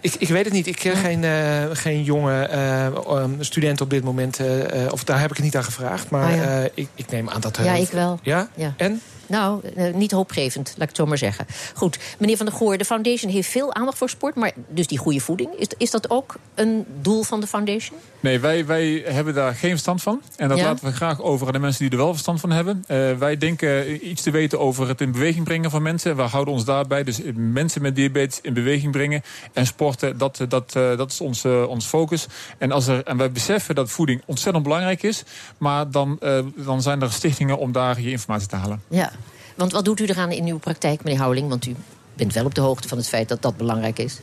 Ik, 0.02 0.16
ik 0.18 0.28
weet 0.28 0.46
het 0.46 0.54
niet. 0.54 0.68
Ik 0.68 0.76
ken 0.76 0.96
geen, 0.96 1.24
uh, 1.24 1.64
geen 1.74 2.04
jonge 2.04 2.50
uh, 2.54 3.26
student 3.40 3.82
op 3.82 3.90
dit 3.90 4.04
moment. 4.04 4.40
Uh, 4.40 4.48
of 4.92 5.04
daar 5.04 5.20
heb 5.20 5.30
ik 5.30 5.36
het 5.36 5.46
niet 5.46 5.56
aan 5.56 5.64
gevraagd. 5.64 6.10
Maar 6.10 6.48
ah, 6.48 6.64
ik, 6.74 6.88
ik, 6.96 7.12
neem 7.12 7.30
aan 7.30 7.42
dat... 7.42 7.60
ja, 7.64 7.74
ik 7.74 7.90
wel. 7.90 8.20
Ja? 8.22 8.48
ja. 8.56 8.74
En? 8.78 9.02
Nou, 9.30 9.62
eh, 9.76 9.94
niet 9.94 10.12
hoopgevend, 10.12 10.68
laat 10.68 10.82
ik 10.82 10.88
het 10.88 10.96
zo 10.96 11.06
maar 11.06 11.18
zeggen. 11.18 11.46
Goed, 11.74 12.00
meneer 12.18 12.38
Van 12.38 12.46
der 12.46 12.56
Goor, 12.56 12.78
de 12.78 12.86
foundation 12.86 13.32
heeft 13.32 13.50
veel 13.50 13.74
aandacht 13.74 13.98
voor 13.98 14.10
sport... 14.10 14.36
maar 14.36 14.52
dus 14.68 14.88
die 14.88 14.98
goede 14.98 15.20
voeding, 15.20 15.50
is, 15.58 15.68
is 15.78 15.92
dat 15.92 16.10
ook 16.10 16.36
een 16.56 16.86
doel 17.02 17.24
van 17.24 17.40
de 17.40 17.48
foundation? 17.48 17.98
Nee, 18.20 18.40
wij, 18.40 18.66
wij 18.66 19.04
hebben 19.06 19.34
daar 19.34 19.56
geen 19.56 19.70
verstand 19.70 20.02
van. 20.02 20.22
En 20.36 20.50
dat 20.50 20.62
laten 20.62 20.86
we 20.86 20.92
graag 20.92 21.22
over 21.22 21.48
aan 21.48 21.54
de 21.54 21.60
mensen 21.60 21.82
die 21.84 21.92
er 21.92 21.98
wel 21.98 22.12
verstand 22.12 22.40
van 22.40 22.52
hebben. 22.52 22.84
Uh, 22.88 23.18
wij 23.18 23.38
denken 23.38 24.08
iets 24.10 24.22
te 24.22 24.32
weten 24.32 24.60
over 24.60 24.88
het 24.88 25.02
in 25.02 25.12
beweging 25.12 25.44
brengen 25.44 25.70
van 25.70 25.82
mensen. 25.82 26.16
We 26.16 26.22
houden 26.22 26.54
ons 26.54 26.66
daarbij. 26.66 27.04
Dus 27.04 27.20
mensen 27.36 27.82
met 27.82 27.96
diabetes 27.96 28.40
in 28.42 28.54
beweging 28.54 28.92
brengen 28.92 29.22
en 29.54 29.66
sporten, 29.66 30.18
dat, 30.18 30.46
dat, 30.50 30.74
uh, 30.78 30.98
dat 30.98 31.12
is 31.12 31.22
ons, 31.22 31.44
uh, 31.44 31.68
ons 31.68 31.86
focus. 31.86 32.28
En, 32.58 32.72
als 32.72 32.88
er, 32.88 33.04
en 33.04 33.18
wij 33.18 33.32
beseffen 33.32 33.76
dat 33.76 33.90
voeding 33.90 34.22
ontzettend 34.26 34.64
belangrijk 34.64 35.04
is... 35.04 35.24
maar 35.58 35.92
dan, 35.92 36.20
dan 36.56 36.82
zijn 36.82 37.02
er 37.02 37.12
stichtingen 37.12 37.58
om 37.58 37.72
daar 37.72 38.02
je 38.02 38.10
informatie 38.10 38.48
te 38.48 38.56
halen. 38.56 38.82
Ja. 38.88 39.12
Want 39.60 39.72
wat 39.72 39.86
doet 39.86 40.00
u 40.00 40.06
eraan 40.06 40.32
in 40.32 40.46
uw 40.46 40.58
praktijk, 40.58 41.04
meneer 41.04 41.20
Houweling? 41.20 41.50
Want 41.50 41.66
u 41.66 41.76
bent 42.14 42.34
wel 42.34 42.46
op 42.46 42.56
de 42.56 42.62
hoogte 42.62 42.88
van 42.88 42.98
het 42.98 43.08
feit 43.08 43.28
dat 43.30 43.42
dat 43.42 43.58
belangrijk 43.58 44.00
is 44.00 44.20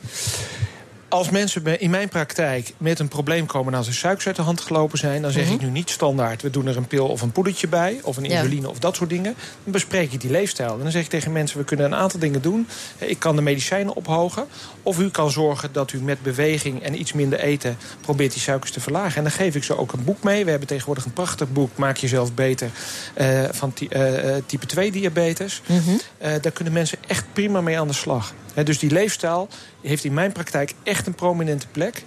als 1.09 1.29
mensen 1.29 1.79
in 1.79 1.89
mijn 1.89 2.09
praktijk 2.09 2.73
met 2.77 2.99
een 2.99 3.07
probleem 3.07 3.45
komen... 3.45 3.73
als 3.73 3.87
er 3.87 3.93
suikers 3.93 4.27
uit 4.27 4.35
de 4.35 4.41
hand 4.41 4.61
gelopen 4.61 4.97
zijn... 4.97 5.21
dan 5.21 5.31
zeg 5.31 5.45
mhm. 5.45 5.53
ik 5.53 5.61
nu 5.61 5.69
niet 5.69 5.89
standaard... 5.89 6.41
we 6.41 6.49
doen 6.49 6.67
er 6.67 6.77
een 6.77 6.87
pil 6.87 7.07
of 7.07 7.21
een 7.21 7.31
poedertje 7.31 7.67
bij... 7.67 7.99
of 8.03 8.17
een 8.17 8.25
insuline 8.25 8.69
of 8.69 8.79
dat 8.79 8.95
soort 8.95 9.09
dingen. 9.09 9.35
Dan 9.63 9.71
bespreek 9.71 10.11
ik 10.11 10.21
die 10.21 10.31
leefstijl. 10.31 10.73
En 10.73 10.79
dan 10.81 10.91
zeg 10.91 11.03
ik 11.03 11.09
tegen 11.09 11.31
mensen, 11.31 11.57
we 11.57 11.63
kunnen 11.63 11.85
een 11.85 11.95
aantal 11.95 12.19
dingen 12.19 12.41
doen. 12.41 12.67
Ik 12.97 13.19
kan 13.19 13.35
de 13.35 13.41
medicijnen 13.41 13.95
ophogen. 13.95 14.47
Of 14.83 14.99
u 14.99 15.09
kan 15.09 15.31
zorgen 15.31 15.69
dat 15.71 15.91
u 15.91 16.01
met 16.01 16.21
beweging 16.21 16.83
en 16.83 16.99
iets 16.99 17.13
minder 17.13 17.39
eten... 17.39 17.77
probeert 18.01 18.33
die 18.33 18.41
suikers 18.41 18.71
te 18.71 18.79
verlagen. 18.79 19.15
En 19.15 19.23
dan 19.23 19.31
geef 19.31 19.55
ik 19.55 19.63
ze 19.63 19.77
ook 19.77 19.93
een 19.93 20.03
boek 20.03 20.23
mee. 20.23 20.43
We 20.43 20.49
hebben 20.49 20.67
tegenwoordig 20.67 21.05
een 21.05 21.13
prachtig 21.13 21.51
boek... 21.51 21.77
Maak 21.77 21.97
jezelf 21.97 22.33
beter 22.33 22.69
uh, 23.17 23.43
van 23.51 23.73
uh, 23.79 24.35
type 24.45 24.65
2 24.65 24.91
diabetes. 24.91 25.61
Mm 25.65 25.99
daar 26.41 26.51
kunnen 26.51 26.73
mensen 26.73 26.97
echt 27.07 27.25
prima 27.33 27.61
mee 27.61 27.79
aan 27.79 27.87
de 27.87 27.93
slag 27.93 28.33
dus 28.63 28.79
die 28.79 28.91
leefstijl 28.91 29.47
heeft 29.81 30.03
in 30.03 30.13
mijn 30.13 30.31
praktijk 30.31 30.73
echt 30.83 31.07
een 31.07 31.15
prominente 31.15 31.67
plek. 31.67 32.03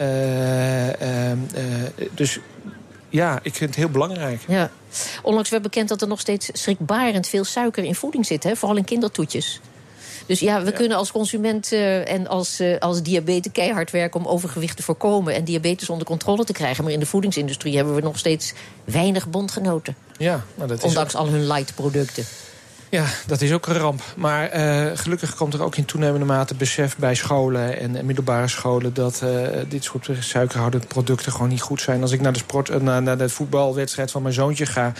Uh, 0.00 0.88
uh, 0.88 0.92
dus 2.14 2.38
ja, 3.08 3.38
ik 3.42 3.54
vind 3.54 3.70
het 3.70 3.78
heel 3.78 3.88
belangrijk. 3.88 4.40
Ja. 4.48 4.70
Onlangs 5.22 5.50
werd 5.50 5.62
bekend 5.62 5.88
dat 5.88 6.02
er 6.02 6.08
nog 6.08 6.20
steeds 6.20 6.48
schrikbarend 6.52 7.28
veel 7.28 7.44
suiker 7.44 7.84
in 7.84 7.94
voeding 7.94 8.26
zit. 8.26 8.42
Hè? 8.42 8.56
Vooral 8.56 8.76
in 8.76 8.84
kindertoetjes. 8.84 9.60
Dus 10.26 10.40
ja, 10.40 10.62
we 10.62 10.72
kunnen 10.72 10.96
als 10.96 11.12
consument 11.12 11.72
en 12.04 12.26
als, 12.26 12.62
als 12.78 13.02
diabetes 13.02 13.52
keihard 13.52 13.90
werken 13.90 14.20
om 14.20 14.26
overgewicht 14.26 14.76
te 14.76 14.82
voorkomen 14.82 15.34
en 15.34 15.44
diabetes 15.44 15.90
onder 15.90 16.06
controle 16.06 16.44
te 16.44 16.52
krijgen. 16.52 16.84
Maar 16.84 16.92
in 16.92 17.00
de 17.00 17.06
voedingsindustrie 17.06 17.76
hebben 17.76 17.94
we 17.94 18.00
nog 18.00 18.18
steeds 18.18 18.52
weinig 18.84 19.28
bondgenoten. 19.28 19.96
Ja, 20.18 20.44
dat 20.54 20.70
is 20.70 20.82
Ondanks 20.82 21.14
al 21.14 21.28
hun 21.28 21.46
light 21.46 21.74
producten. 21.74 22.24
Ja, 22.94 23.06
dat 23.26 23.40
is 23.40 23.52
ook 23.52 23.66
een 23.66 23.78
ramp. 23.78 24.02
Maar 24.16 24.56
uh, 24.56 24.90
gelukkig 24.94 25.34
komt 25.34 25.54
er 25.54 25.62
ook 25.62 25.76
in 25.76 25.84
toenemende 25.84 26.26
mate 26.26 26.54
besef 26.54 26.96
bij 26.96 27.14
scholen 27.14 27.78
en, 27.78 28.06
middelbare 28.06 28.48
scholen... 28.48 28.94
dat 28.94 29.20
uh, 29.24 29.48
dit 29.68 29.84
soort 29.84 30.08
suikerhoudende 30.18 30.86
producten 30.86 31.32
gewoon 31.32 31.48
niet 31.48 31.60
goed 31.60 31.80
zijn. 31.80 32.02
Als 32.02 32.12
ik 32.12 32.20
naar 32.20 32.32
de, 32.32 32.38
sport, 32.38 32.70
uh, 32.70 32.76
naar, 32.76 33.02
naar 33.02 33.18
de 33.18 33.28
voetbalwedstrijd 33.28 34.10
van 34.10 34.22
mijn 34.22 34.34
zoontje 34.34 34.66
ga... 34.66 34.92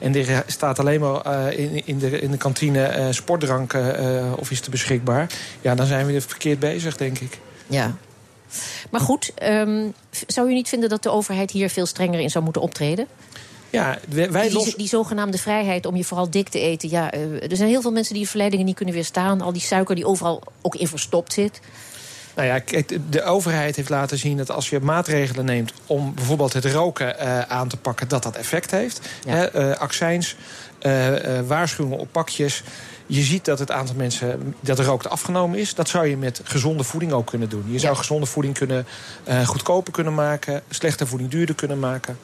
en 0.00 0.14
er 0.14 0.44
staat 0.46 0.78
alleen 0.78 1.00
maar 1.00 1.52
in, 1.52 1.86
in, 1.86 1.98
de, 1.98 2.20
in 2.20 2.30
de 2.30 2.36
kantine 2.36 3.08
sportdranken 3.10 4.38
of 4.38 4.50
is 4.50 4.60
te 4.60 4.70
beschikbaar... 4.70 5.26
ja, 5.60 5.74
dan 5.74 5.86
zijn 5.86 6.06
we 6.06 6.20
verkeerd 6.20 6.58
bezig, 6.58 6.96
denk 6.96 7.18
ik. 7.18 7.38
Ja, 7.66 7.96
maar 8.90 9.00
goed, 9.00 9.32
um, 9.42 9.94
zou 10.26 10.48
u 10.48 10.52
niet 10.52 10.68
vinden 10.68 10.88
dat 10.88 11.02
de 11.02 11.10
overheid 11.10 11.50
hier 11.50 11.70
veel 11.70 11.86
strenger 11.86 12.20
in 12.20 12.30
zou 12.30 12.44
moeten 12.44 12.62
optreden? 12.62 13.06
Ja, 13.72 13.98
wij 14.08 14.48
die, 14.48 14.74
die, 14.76 14.88
zogenaamde 14.88 15.38
vrijheid 15.38 15.86
om 15.86 15.96
je 15.96 16.04
vooral 16.04 16.30
dik 16.30 16.48
te 16.48 16.58
eten. 16.58 16.88
Ja, 16.88 17.10
eh, 17.10 17.50
er 17.50 17.56
zijn 17.56 17.68
heel 17.68 17.80
veel 17.80 17.92
mensen 17.92 18.14
die 18.14 18.28
verleidingen 18.28 18.66
niet 18.66 18.74
kunnen 18.74 18.94
weerstaan. 18.94 19.40
Al 19.40 19.52
die 19.52 19.62
suiker 19.62 19.94
die 19.94 20.06
overal 20.06 20.42
ook 20.62 20.74
in 20.74 20.88
verstopt 20.88 21.32
zit. 21.32 21.60
Nou 22.34 22.48
ja, 22.48 22.82
de 23.10 23.22
overheid 23.22 23.76
heeft 23.76 23.88
laten 23.88 24.18
zien 24.18 24.36
dat 24.36 24.50
als 24.50 24.70
je 24.70 24.80
maatregelen 24.80 25.44
neemt... 25.44 25.72
om 25.86 26.14
bijvoorbeeld 26.14 26.52
het 26.52 26.64
roken 26.64 27.16
uh, 27.20 27.40
aan 27.40 27.68
te 27.68 27.76
pakken, 27.76 28.08
dat 28.08 28.22
dat 28.22 28.36
effect 28.36 28.70
heeft. 28.70 29.00
Ja. 29.24 29.54
uh, 29.54 29.72
accijns, 29.76 30.36
waarschuwingen 31.46 31.98
op 31.98 32.08
pakjes... 32.12 32.62
Je 33.06 33.22
ziet 33.22 33.44
dat 33.44 33.58
het 33.58 33.70
aantal 33.70 33.94
mensen 33.94 34.54
dat 34.60 34.78
rookt 34.78 35.08
afgenomen 35.08 35.58
is. 35.58 35.74
Dat 35.74 35.88
zou 35.88 36.06
je 36.06 36.16
met 36.16 36.40
gezonde 36.44 36.84
voeding 36.84 37.12
ook 37.12 37.26
kunnen 37.26 37.48
doen. 37.48 37.64
Je 37.66 37.78
zou 37.78 37.96
gezonde 37.96 38.26
voeding 38.26 38.54
kunnen, 38.54 38.86
goedkoper 39.44 39.92
kunnen 39.92 40.14
maken... 40.14 40.62
slechte 40.68 41.06
voeding 41.06 41.30
duurder 41.30 41.54
kunnen 41.54 41.78
maken. 41.78 42.18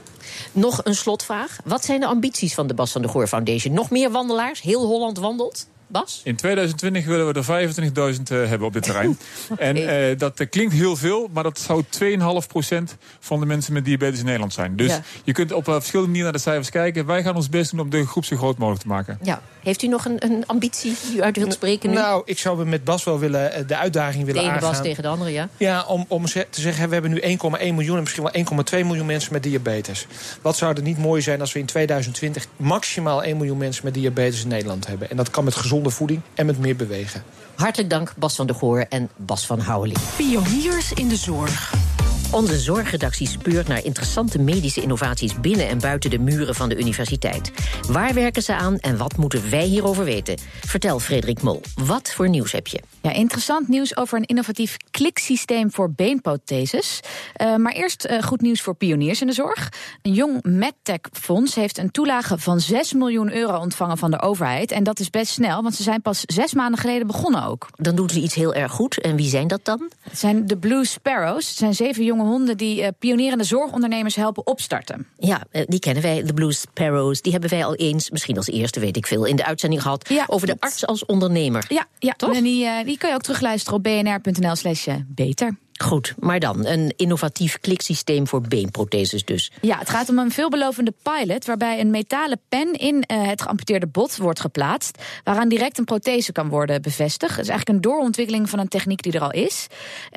Nog 0.52 0.80
een 0.84 0.94
slotvraag. 0.94 1.58
Wat 1.64 1.84
zijn 1.84 2.00
de 2.00 2.06
ambities 2.06 2.54
van 2.54 2.66
de 2.66 2.74
Bas 2.74 2.92
van 2.92 3.02
de 3.02 3.08
Goor 3.08 3.26
Foundation? 3.26 3.74
Nog 3.74 3.90
meer 3.90 4.10
wandelaars? 4.10 4.60
Heel 4.60 4.86
Holland 4.86 5.18
wandelt? 5.18 5.66
Bas? 5.86 6.20
In 6.24 6.36
2020 6.36 7.04
willen 7.04 7.26
we 7.26 7.40
er 7.40 8.14
25.000 8.16 8.22
uh, 8.32 8.48
hebben 8.48 8.66
op 8.66 8.72
dit 8.72 8.82
terrein. 8.82 9.18
En 9.56 9.76
uh, 9.76 10.18
dat 10.18 10.40
uh, 10.40 10.46
klinkt 10.50 10.74
heel 10.74 10.96
veel, 10.96 11.28
maar 11.32 11.42
dat 11.42 11.58
zou 11.58 11.84
2,5% 12.02 12.98
van 13.20 13.40
de 13.40 13.46
mensen 13.46 13.72
met 13.72 13.84
diabetes 13.84 14.18
in 14.18 14.24
Nederland 14.24 14.52
zijn. 14.52 14.76
Dus 14.76 14.90
ja. 14.90 15.02
je 15.24 15.32
kunt 15.32 15.52
op 15.52 15.64
verschillende 15.64 16.10
manieren 16.10 16.22
naar 16.22 16.32
de 16.32 16.48
cijfers 16.48 16.70
kijken. 16.70 17.06
Wij 17.06 17.22
gaan 17.22 17.36
ons 17.36 17.48
best 17.48 17.70
doen 17.70 17.80
om 17.80 17.90
de 17.90 18.06
groep 18.06 18.24
zo 18.24 18.36
groot 18.36 18.58
mogelijk 18.58 18.82
te 18.82 18.88
maken. 18.88 19.18
Ja. 19.22 19.42
Heeft 19.68 19.82
u 19.82 19.86
nog 19.86 20.04
een, 20.04 20.24
een 20.24 20.46
ambitie 20.46 20.96
die 21.06 21.16
u 21.16 21.22
uit 21.22 21.36
wilt 21.36 21.52
spreken 21.52 21.90
nu? 21.90 21.96
Nou, 21.96 22.22
ik 22.24 22.38
zou 22.38 22.66
met 22.66 22.84
Bas 22.84 23.04
wel 23.04 23.18
willen, 23.18 23.66
de 23.66 23.76
uitdaging 23.76 24.24
willen 24.24 24.42
de 24.42 24.48
ene 24.50 24.60
Bas 24.60 24.82
tegen 24.82 25.02
de 25.02 25.08
andere, 25.08 25.30
ja? 25.30 25.48
Ja, 25.56 25.84
om, 25.84 26.04
om 26.08 26.24
te 26.26 26.46
zeggen, 26.50 26.88
we 26.88 26.92
hebben 26.92 27.10
nu 27.10 27.20
1,1 27.20 27.26
miljoen... 27.74 27.96
en 27.96 28.02
misschien 28.02 28.22
wel 28.22 28.82
1,2 28.82 28.86
miljoen 28.86 29.06
mensen 29.06 29.32
met 29.32 29.42
diabetes. 29.42 30.06
Wat 30.42 30.56
zou 30.56 30.76
er 30.76 30.82
niet 30.82 30.98
mooi 30.98 31.22
zijn 31.22 31.40
als 31.40 31.52
we 31.52 31.58
in 31.58 31.66
2020... 31.66 32.46
maximaal 32.56 33.22
1 33.22 33.36
miljoen 33.36 33.58
mensen 33.58 33.84
met 33.84 33.94
diabetes 33.94 34.42
in 34.42 34.48
Nederland 34.48 34.86
hebben? 34.86 35.10
En 35.10 35.16
dat 35.16 35.30
kan 35.30 35.44
met 35.44 35.54
gezonde 35.54 35.90
voeding 35.90 36.20
en 36.34 36.46
met 36.46 36.58
meer 36.58 36.76
bewegen. 36.76 37.22
Hartelijk 37.54 37.90
dank, 37.90 38.12
Bas 38.16 38.34
van 38.34 38.46
der 38.46 38.56
Goor 38.56 38.86
en 38.88 39.10
Bas 39.16 39.46
van 39.46 39.60
Houweling. 39.60 39.98
Pioniers 40.16 40.92
in 40.92 41.08
de 41.08 41.16
zorg. 41.16 41.87
Onze 42.30 42.58
zorgredactie 42.58 43.26
speurt 43.26 43.68
naar 43.68 43.84
interessante 43.84 44.38
medische 44.38 44.82
innovaties 44.82 45.40
binnen 45.40 45.68
en 45.68 45.78
buiten 45.78 46.10
de 46.10 46.18
muren 46.18 46.54
van 46.54 46.68
de 46.68 46.78
universiteit. 46.78 47.52
Waar 47.90 48.14
werken 48.14 48.42
ze 48.42 48.54
aan 48.54 48.78
en 48.78 48.96
wat 48.96 49.16
moeten 49.16 49.50
wij 49.50 49.64
hierover 49.64 50.04
weten? 50.04 50.38
Vertel 50.66 51.00
Frederik 51.00 51.42
Mol, 51.42 51.60
wat 51.84 52.12
voor 52.12 52.28
nieuws 52.28 52.52
heb 52.52 52.66
je? 52.66 52.80
Ja, 53.02 53.12
interessant 53.12 53.68
nieuws 53.68 53.96
over 53.96 54.18
een 54.18 54.24
innovatief 54.24 54.76
kliksysteem 54.90 55.72
voor 55.72 55.92
beenprotheses. 55.92 57.00
Uh, 57.42 57.56
maar 57.56 57.72
eerst 57.72 58.06
uh, 58.06 58.22
goed 58.22 58.40
nieuws 58.40 58.60
voor 58.60 58.74
pioniers 58.74 59.20
in 59.20 59.26
de 59.26 59.32
zorg. 59.32 59.72
Een 60.02 60.12
jong 60.12 60.42
MedTech-fonds 60.42 61.54
heeft 61.54 61.78
een 61.78 61.90
toelage 61.90 62.38
van 62.38 62.60
6 62.60 62.92
miljoen 62.92 63.32
euro 63.32 63.58
ontvangen 63.58 63.98
van 63.98 64.10
de 64.10 64.20
overheid. 64.20 64.72
En 64.72 64.84
dat 64.84 65.00
is 65.00 65.10
best 65.10 65.32
snel, 65.32 65.62
want 65.62 65.74
ze 65.74 65.82
zijn 65.82 66.02
pas 66.02 66.20
zes 66.20 66.54
maanden 66.54 66.80
geleden 66.80 67.06
begonnen 67.06 67.44
ook. 67.44 67.66
Dan 67.76 67.94
doen 67.94 68.10
ze 68.10 68.20
iets 68.20 68.34
heel 68.34 68.54
erg 68.54 68.72
goed. 68.72 69.00
En 69.00 69.16
wie 69.16 69.28
zijn 69.28 69.48
dat 69.48 69.64
dan? 69.64 69.90
Het 70.00 70.18
zijn 70.18 70.46
de 70.46 70.56
Blue 70.56 70.84
Sparrows. 70.84 71.48
Het 71.48 71.56
zijn 71.56 71.74
zeven 71.74 72.04
jonge 72.04 72.17
jonge 72.18 72.30
honden 72.30 72.56
die 72.56 72.80
uh, 72.80 72.88
pionierende 72.98 73.44
zorgondernemers 73.44 74.14
helpen 74.14 74.46
opstarten. 74.46 75.06
Ja, 75.18 75.42
die 75.66 75.78
kennen 75.78 76.02
wij, 76.02 76.22
de 76.22 76.34
Blue 76.34 76.52
Sparrows. 76.52 77.22
Die 77.22 77.32
hebben 77.32 77.50
wij 77.50 77.64
al 77.64 77.74
eens, 77.74 78.10
misschien 78.10 78.36
als 78.36 78.46
eerste 78.46 78.80
weet 78.80 78.96
ik 78.96 79.06
veel, 79.06 79.24
in 79.24 79.36
de 79.36 79.44
uitzending 79.44 79.82
gehad. 79.82 80.08
Ja, 80.08 80.24
over 80.26 80.46
de 80.46 80.56
arts 80.58 80.86
als 80.86 81.06
ondernemer. 81.06 81.64
Ja, 81.68 81.86
ja. 81.98 82.12
Toch? 82.16 82.34
en 82.34 82.42
die, 82.42 82.84
die 82.84 82.98
kan 82.98 83.08
je 83.08 83.14
ook 83.14 83.22
terugluisteren 83.22 83.78
op 83.78 83.82
bnr.nl/slash 83.82 84.88
beter. 85.06 85.56
Goed, 85.84 86.14
maar 86.18 86.40
dan 86.40 86.66
een 86.66 86.92
innovatief 86.96 87.58
kliksysteem 87.60 88.26
voor 88.26 88.40
beenprotheses 88.40 89.24
dus. 89.24 89.52
Ja, 89.60 89.78
het 89.78 89.90
gaat 89.90 90.08
om 90.08 90.18
een 90.18 90.30
veelbelovende 90.30 90.94
pilot 91.02 91.46
waarbij 91.46 91.80
een 91.80 91.90
metalen 91.90 92.40
pen 92.48 92.72
in 92.72 92.94
uh, 92.94 93.26
het 93.26 93.42
geamputeerde 93.42 93.86
bot 93.86 94.16
wordt 94.16 94.40
geplaatst, 94.40 95.02
waaraan 95.24 95.48
direct 95.48 95.78
een 95.78 95.84
prothese 95.84 96.32
kan 96.32 96.48
worden 96.48 96.82
bevestigd. 96.82 97.36
Het 97.36 97.44
is 97.44 97.48
eigenlijk 97.48 97.78
een 97.78 97.90
doorontwikkeling 97.90 98.50
van 98.50 98.58
een 98.58 98.68
techniek 98.68 99.02
die 99.02 99.12
er 99.12 99.20
al 99.20 99.32
is. 99.32 99.66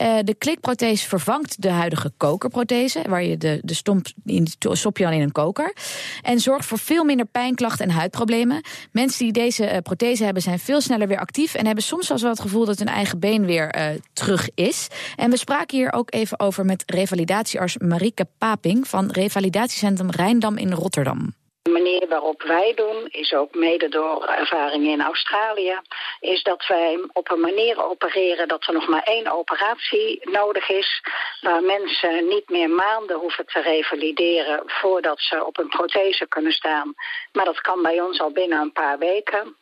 Uh, 0.01 0.17
de 0.23 0.33
klikprothese 0.33 1.07
vervangt 1.07 1.61
de 1.61 1.69
huidige 1.69 2.11
kokerprothese, 2.17 3.01
waar 3.09 3.23
je 3.23 3.37
de, 3.37 3.59
de 3.63 3.73
stomp 3.73 4.07
in, 4.25 4.47
stop 4.59 4.97
je 4.97 5.03
dan 5.03 5.13
in 5.13 5.21
een 5.21 5.31
koker, 5.31 5.75
en 6.21 6.39
zorgt 6.39 6.65
voor 6.65 6.79
veel 6.79 7.03
minder 7.03 7.25
pijnklachten 7.25 7.85
en 7.85 7.91
huidproblemen. 7.91 8.61
Mensen 8.91 9.23
die 9.23 9.33
deze 9.33 9.71
uh, 9.71 9.77
prothese 9.77 10.23
hebben 10.23 10.43
zijn 10.43 10.59
veel 10.59 10.81
sneller 10.81 11.07
weer 11.07 11.19
actief 11.19 11.53
en 11.53 11.65
hebben 11.65 11.83
soms 11.83 12.07
zelfs 12.07 12.21
wel 12.21 12.31
het 12.31 12.41
gevoel 12.41 12.65
dat 12.65 12.79
hun 12.79 12.87
eigen 12.87 13.19
been 13.19 13.45
weer 13.45 13.99
terug 14.13 14.49
is. 14.55 14.87
En 15.15 15.29
we 15.29 15.37
spraken 15.51 15.77
hier 15.77 15.93
ook 15.93 16.13
even 16.13 16.39
over 16.39 16.65
met 16.65 16.83
revalidatiearts 16.85 17.77
Marike 17.77 18.25
Paping 18.37 18.87
van 18.87 19.11
Revalidatiecentrum 19.11 20.09
Rijndam 20.09 20.57
in 20.57 20.73
Rotterdam. 20.73 21.33
De 21.61 21.69
manier 21.69 22.07
waarop 22.07 22.41
wij 22.41 22.73
doen, 22.75 23.07
is 23.07 23.33
ook 23.33 23.55
mede 23.55 23.89
door 23.89 24.25
ervaringen 24.25 24.91
in 24.91 25.01
Australië, 25.01 25.79
is 26.19 26.43
dat 26.43 26.67
wij 26.67 26.99
op 27.13 27.31
een 27.31 27.39
manier 27.39 27.85
opereren 27.85 28.47
dat 28.47 28.67
er 28.67 28.73
nog 28.73 28.87
maar 28.87 29.03
één 29.03 29.27
operatie 29.31 30.19
nodig 30.31 30.69
is, 30.69 31.01
waar 31.41 31.63
mensen 31.63 32.27
niet 32.27 32.49
meer 32.49 32.69
maanden 32.69 33.17
hoeven 33.17 33.45
te 33.45 33.61
revalideren 33.61 34.63
voordat 34.65 35.19
ze 35.19 35.45
op 35.45 35.57
een 35.57 35.69
prothese 35.69 36.27
kunnen 36.27 36.51
staan. 36.51 36.93
Maar 37.31 37.45
dat 37.45 37.61
kan 37.61 37.81
bij 37.81 38.01
ons 38.01 38.19
al 38.19 38.31
binnen 38.31 38.59
een 38.59 38.71
paar 38.71 38.97
weken. 38.97 39.55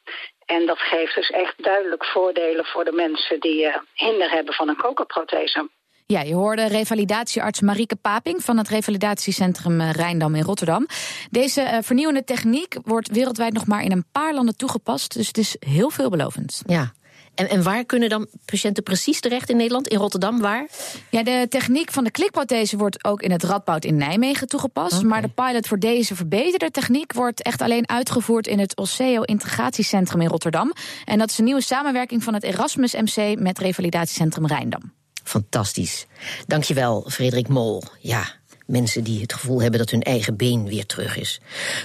En 0.45 0.65
dat 0.65 0.79
geeft 0.79 1.15
dus 1.15 1.29
echt 1.29 1.63
duidelijk 1.63 2.05
voordelen 2.05 2.65
voor 2.65 2.85
de 2.85 2.91
mensen 2.91 3.39
die 3.39 3.65
uh, 3.65 3.75
hinder 3.93 4.31
hebben 4.31 4.53
van 4.53 4.69
een 4.69 4.81
kokerprothese. 4.81 5.69
Ja, 6.13 6.21
je 6.21 6.33
hoorde 6.33 6.67
revalidatiearts 6.67 7.61
Marieke 7.61 7.95
Paping 7.95 8.43
van 8.43 8.57
het 8.57 8.67
revalidatiecentrum 8.67 9.81
eh, 9.81 9.91
Rijndam 9.91 10.35
in 10.35 10.43
Rotterdam. 10.43 10.87
Deze 11.31 11.61
uh, 11.61 11.77
vernieuwende 11.81 12.23
techniek 12.23 12.77
wordt 12.83 13.11
wereldwijd 13.11 13.53
nog 13.53 13.65
maar 13.65 13.83
in 13.83 13.91
een 13.91 14.05
paar 14.11 14.33
landen 14.33 14.55
toegepast. 14.55 15.13
Dus 15.13 15.27
het 15.27 15.37
is 15.37 15.55
heel 15.59 15.89
veelbelovend. 15.89 16.61
Ja. 16.65 16.93
En, 17.35 17.49
en 17.49 17.63
waar 17.63 17.85
kunnen 17.85 18.09
dan 18.09 18.27
patiënten 18.45 18.83
precies 18.83 19.19
terecht 19.19 19.49
in 19.49 19.57
Nederland? 19.57 19.87
In 19.87 19.97
Rotterdam, 19.97 20.39
waar? 20.39 20.67
Ja, 21.09 21.23
de 21.23 21.45
techniek 21.49 21.91
van 21.91 22.03
de 22.03 22.11
klikprothese 22.11 22.77
wordt 22.77 23.03
ook 23.03 23.21
in 23.21 23.31
het 23.31 23.43
Radboud 23.43 23.85
in 23.85 23.95
Nijmegen 23.95 24.47
toegepast. 24.47 25.03
Maar 25.03 25.21
de 25.21 25.27
pilot 25.27 25.67
voor 25.67 25.79
deze 25.79 26.15
verbeterde 26.15 26.71
techniek 26.71 27.13
wordt 27.13 27.41
echt 27.41 27.61
alleen 27.61 27.89
uitgevoerd 27.89 28.47
in 28.47 28.59
het 28.59 28.77
Oseo 28.77 29.21
Integratiecentrum 29.21 30.21
in 30.21 30.27
Rotterdam. 30.27 30.73
En 31.05 31.17
dat 31.17 31.29
is 31.29 31.37
een 31.37 31.45
nieuwe 31.45 31.61
samenwerking 31.61 32.23
van 32.23 32.33
het 32.33 32.43
Erasmus 32.43 32.93
MC 32.93 33.39
met 33.39 33.59
Revalidatiecentrum 33.59 34.47
Rijndam. 34.47 34.97
Fantastisch. 35.29 36.07
Dankjewel, 36.47 37.03
Frederik 37.07 37.49
Mol. 37.49 37.83
Ja, 38.01 38.25
mensen 38.69 39.03
die 39.03 39.21
het 39.21 39.33
gevoel 39.33 39.61
hebben 39.61 39.79
dat 39.79 39.89
hun 39.89 40.01
eigen 40.01 40.35
been 40.35 40.67
weer 40.67 40.85
terug 40.85 41.17
is. 41.17 41.39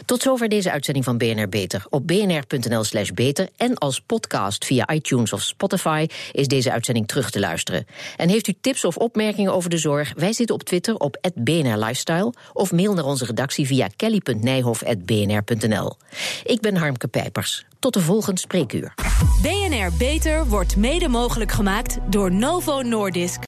Tot 0.05 0.23
zover 0.23 0.49
deze 0.49 0.71
uitzending 0.71 1.05
van 1.05 1.19
BNR 1.19 1.49
Beter. 1.49 1.87
Op 1.91 2.07
bnr.nl 2.07 2.85
slash 2.85 3.11
beter 3.11 3.49
en 3.57 3.79
als 3.79 4.01
podcast 4.01 4.65
via 4.65 4.93
iTunes 4.93 5.33
of 5.33 5.43
Spotify 5.43 6.07
is 6.33 6.49
deze 6.49 6.73
uitzending 6.73 7.09
terug 7.09 7.31
te 7.31 7.41
luisteren. 7.41 7.87
En 8.17 8.29
heeft 8.29 8.49
u 8.49 8.55
tips 8.61 8.85
of 8.85 8.97
opmerkingen 8.97 9.55
over 9.55 9.71
de 9.71 9.79
zorg? 9.79 10.13
Wij 10.17 10.33
zitten 10.33 10.55
op 10.55 10.63
Twitter 10.63 10.97
op 10.97 11.33
BNR 11.35 11.79
Lifestyle 11.79 12.33
of 12.53 12.73
mail 12.73 12.95
naar 12.95 13.05
onze 13.05 13.25
redactie 13.25 13.67
via 13.67 13.89
kelly.nijhof.bnr.nl. 13.97 15.97
Ik 16.45 16.61
ben 16.61 16.77
Harmke 16.77 17.09
Pijpers. 17.09 17.65
Tot 17.79 17.93
de 17.93 18.01
volgende 18.01 18.41
spreekuur. 18.41 18.95
BNR 19.43 19.93
Beter 19.99 20.47
wordt 20.47 20.77
mede 20.77 21.09
mogelijk 21.09 21.53
gemaakt 21.53 21.99
door 22.11 22.33
Novo 22.33 22.83
Nordisk. 22.83 23.41